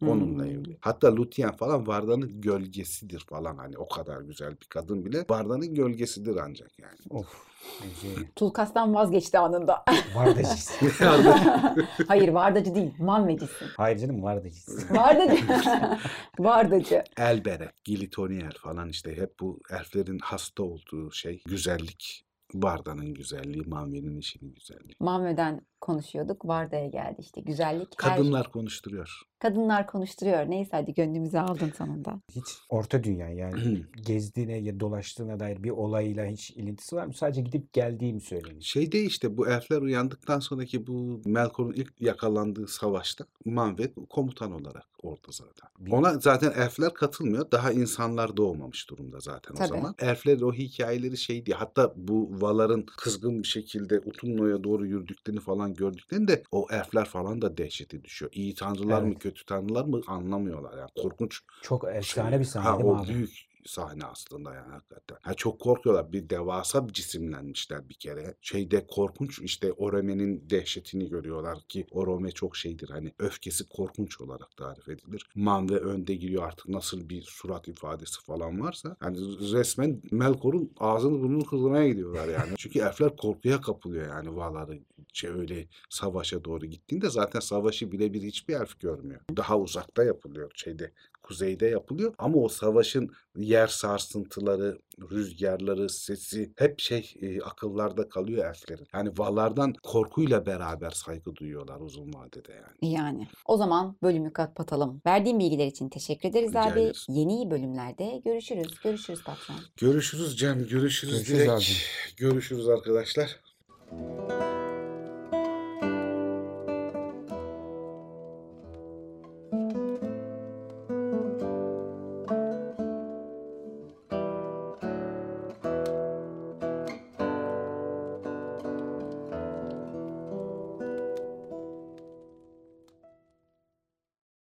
Onunla 0.08 0.44
Hmm. 0.44 0.52
evli. 0.52 0.78
Hatta 0.82 1.08
Lúthien 1.08 1.56
falan 1.58 1.88
Varda'nın 1.88 2.42
gölgesidir 2.42 3.20
falan 3.30 3.58
hani 3.58 3.78
o 3.78 3.88
kadar 3.88 4.22
güzel 4.22 4.52
bir 4.62 4.66
kadın 4.70 5.06
bile 5.06 5.26
Varda'nın 5.30 5.74
gölgesidir 5.74 6.36
ancak 6.36 6.80
yani. 6.80 6.98
Of. 7.10 7.54
Ece. 7.86 8.30
Tulkas'tan 8.36 8.94
vazgeçti 8.94 9.38
anında. 9.40 9.84
Vardacısı. 10.16 10.74
Hayır 12.08 12.28
vardacı 12.30 12.76
değil, 12.76 12.92
manvecisi. 13.00 13.66
Hayır 13.78 13.98
canım 13.98 14.24
vardacısı. 14.24 14.96
Vardacı. 14.96 15.44
Vardacı. 16.40 17.04
Elberek, 17.18 17.84
Gilitonier 17.84 18.58
falan 18.62 18.90
işte 18.90 19.18
hep 19.18 19.40
bu 19.40 19.60
elflerin 19.70 20.20
hasta 20.20 20.64
olduğu 20.64 21.12
şey 21.12 21.42
güzellik. 21.46 22.26
Varda'nın 22.54 23.14
güzelliği, 23.14 23.64
Manve'nin 23.66 24.18
işinin 24.18 24.54
güzelliği. 24.54 24.96
Manve'den 25.00 25.62
konuşuyorduk. 25.82 26.46
Varda'ya 26.48 26.88
geldi 26.88 27.16
işte. 27.20 27.42
Güzellik 27.42 28.04
her 28.04 28.16
Kadınlar 28.16 28.52
konuşturuyor. 28.52 29.22
Kadınlar 29.44 29.88
konuşturuyor. 29.88 30.50
Neyse 30.50 30.70
hadi 30.72 30.94
gönlümüzü 30.94 31.38
aldın 31.38 31.72
sonunda. 31.78 32.20
Hiç 32.36 32.46
orta 32.70 33.04
dünya 33.04 33.30
yani 33.30 33.84
gezdiğine 34.06 34.58
ya 34.58 34.80
dolaştığına 34.80 35.40
dair 35.40 35.64
bir 35.64 35.70
olayla 35.70 36.26
hiç 36.26 36.52
ilintisi 36.52 36.96
var 36.96 37.06
mı? 37.06 37.14
Sadece 37.14 37.42
gidip 37.42 37.74
geldiğim 37.74 38.22
söylenir. 38.22 38.62
Şeyde 38.62 39.02
işte 39.02 39.38
bu 39.38 39.48
elfler 39.48 39.82
uyandıktan 39.82 40.40
sonraki 40.40 40.88
bu 40.88 41.22
Melkor'un 41.26 41.74
ilk 41.74 42.02
yakalandığı 42.02 42.68
savaşta 42.68 43.26
Manve 43.46 43.92
komutan 44.10 44.52
olarak 44.52 44.86
orada 45.04 45.28
zaten. 45.32 45.70
Ona 45.92 46.14
zaten 46.20 46.52
elfler 46.52 46.94
katılmıyor. 46.94 47.52
Daha 47.52 47.72
insanlar 47.72 48.38
doğmamış 48.38 48.90
durumda 48.90 49.20
zaten 49.20 49.56
Tabii. 49.56 49.66
o 49.66 49.68
zaman. 49.68 49.96
Elfler 50.00 50.42
o 50.42 50.54
hikayeleri 50.54 51.18
şey 51.18 51.46
diye 51.46 51.56
hatta 51.56 51.94
bu 51.96 52.42
Valar'ın 52.42 52.86
kızgın 52.98 53.44
bir 53.44 53.48
şekilde 53.48 54.00
Utumno'ya 54.00 54.64
doğru 54.64 54.86
yürüdüklerini 54.86 55.40
falan 55.40 55.74
gördüklerinde 55.74 56.44
o 56.52 56.68
elfler 56.72 57.06
falan 57.06 57.42
da 57.42 57.58
dehşete 57.58 58.04
düşüyor. 58.04 58.32
İyi 58.36 58.56
tanrılar 58.56 59.02
mı 59.02 59.08
Evet. 59.08 59.20
kötü 59.20 59.33
tanrılar 59.48 59.86
mı 59.86 60.02
anlamıyorlar. 60.08 60.78
Yani 60.78 60.90
korkunç 61.02 61.40
Çok 61.62 61.84
efsane 61.84 62.30
şey. 62.30 62.40
bir 62.40 62.46
sahne 62.46 62.68
Ha, 62.70 62.78
değil 62.78 62.90
mi 62.90 62.92
o 62.92 62.98
abi? 62.98 63.08
büyük 63.08 63.53
sahne 63.66 64.06
aslında 64.06 64.54
yani 64.54 64.72
hakikaten. 64.72 65.18
Ha, 65.22 65.34
çok 65.34 65.60
korkuyorlar. 65.60 66.14
Bir 66.14 66.30
devasa 66.30 66.88
bir 66.88 66.94
cisimlenmişler 66.94 67.90
bir 67.90 67.94
kere. 67.94 68.36
Şeyde 68.42 68.88
korkunç 68.88 69.40
işte 69.40 69.74
Orome'nin 69.74 70.50
dehşetini 70.50 71.10
görüyorlar 71.10 71.60
ki 71.70 71.88
Orome 71.92 72.32
çok 72.32 72.58
şeydir 72.58 72.90
hani 72.90 73.14
öfkesi 73.20 73.70
korkunç 73.70 74.22
olarak 74.22 74.58
tarif 74.58 74.90
edilir. 74.90 75.30
Manve 75.36 75.78
önde 75.78 76.16
giriyor 76.16 76.44
artık 76.44 76.70
nasıl 76.70 77.10
bir 77.10 77.22
surat 77.22 77.68
ifadesi 77.68 78.22
falan 78.22 78.62
varsa 78.62 78.96
hani 79.00 79.18
resmen 79.52 80.02
Melkor'un 80.12 80.72
ağzını 80.78 81.22
burnunu 81.22 81.46
kırmaya 81.46 81.88
gidiyorlar 81.88 82.28
yani. 82.28 82.54
Çünkü 82.58 82.80
elfler 82.80 83.16
korkuya 83.16 83.62
kapılıyor 83.62 84.08
yani 84.08 84.36
Valar'ı 84.36 84.80
şey 85.14 85.30
öyle 85.30 85.68
savaşa 85.90 86.46
doğru 86.46 86.66
gittiğinde 86.66 87.10
zaten 87.10 87.40
savaşı 87.40 87.92
birebir 87.92 88.22
hiçbir 88.22 88.54
harf 88.54 88.80
görmüyor. 88.80 89.22
Daha 89.38 89.60
uzakta 89.60 90.04
yapılıyor 90.04 90.52
şeyde 90.56 90.92
kuzeyde 91.24 91.68
yapılıyor 91.68 92.14
ama 92.18 92.38
o 92.38 92.50
savaşın 92.50 93.10
yer 93.36 93.68
sarsıntıları, 93.68 94.78
rüzgarları, 95.12 95.90
sesi 95.90 96.54
hep 96.58 96.80
şey 96.80 97.14
e, 97.22 97.42
akıllarda 97.42 98.10
kalıyor 98.10 98.46
elflerin. 98.46 98.88
Yani 98.94 99.12
Valar'dan 99.18 99.74
korkuyla 99.84 100.46
beraber 100.46 100.90
saygı 100.92 101.36
duyuyorlar 101.36 101.80
uzun 101.80 102.14
vadede 102.14 102.54
yani. 102.54 102.94
Yani. 102.94 103.28
O 103.46 103.58
zaman 103.58 103.98
bölümü 104.04 104.34
kapatalım. 104.34 105.02
Verdiğin 105.06 105.40
bilgiler 105.40 105.68
için 105.68 105.90
teşekkür 105.90 106.30
ederiz 106.30 106.50
Rica 106.50 106.62
abi. 106.62 106.80
ederiz. 106.80 107.06
Yeni 107.10 107.52
bölümlerde 107.52 108.22
görüşürüz. 108.26 108.80
Görüşürüz 108.84 109.24
patron. 109.24 109.56
Görüşürüz 109.78 110.38
Cem, 110.38 110.68
görüşürüz, 110.68 111.14
Görüşürüz 111.14 111.40
Dilek. 111.40 111.88
Görüşürüz 112.18 112.68
arkadaşlar. 112.68 113.40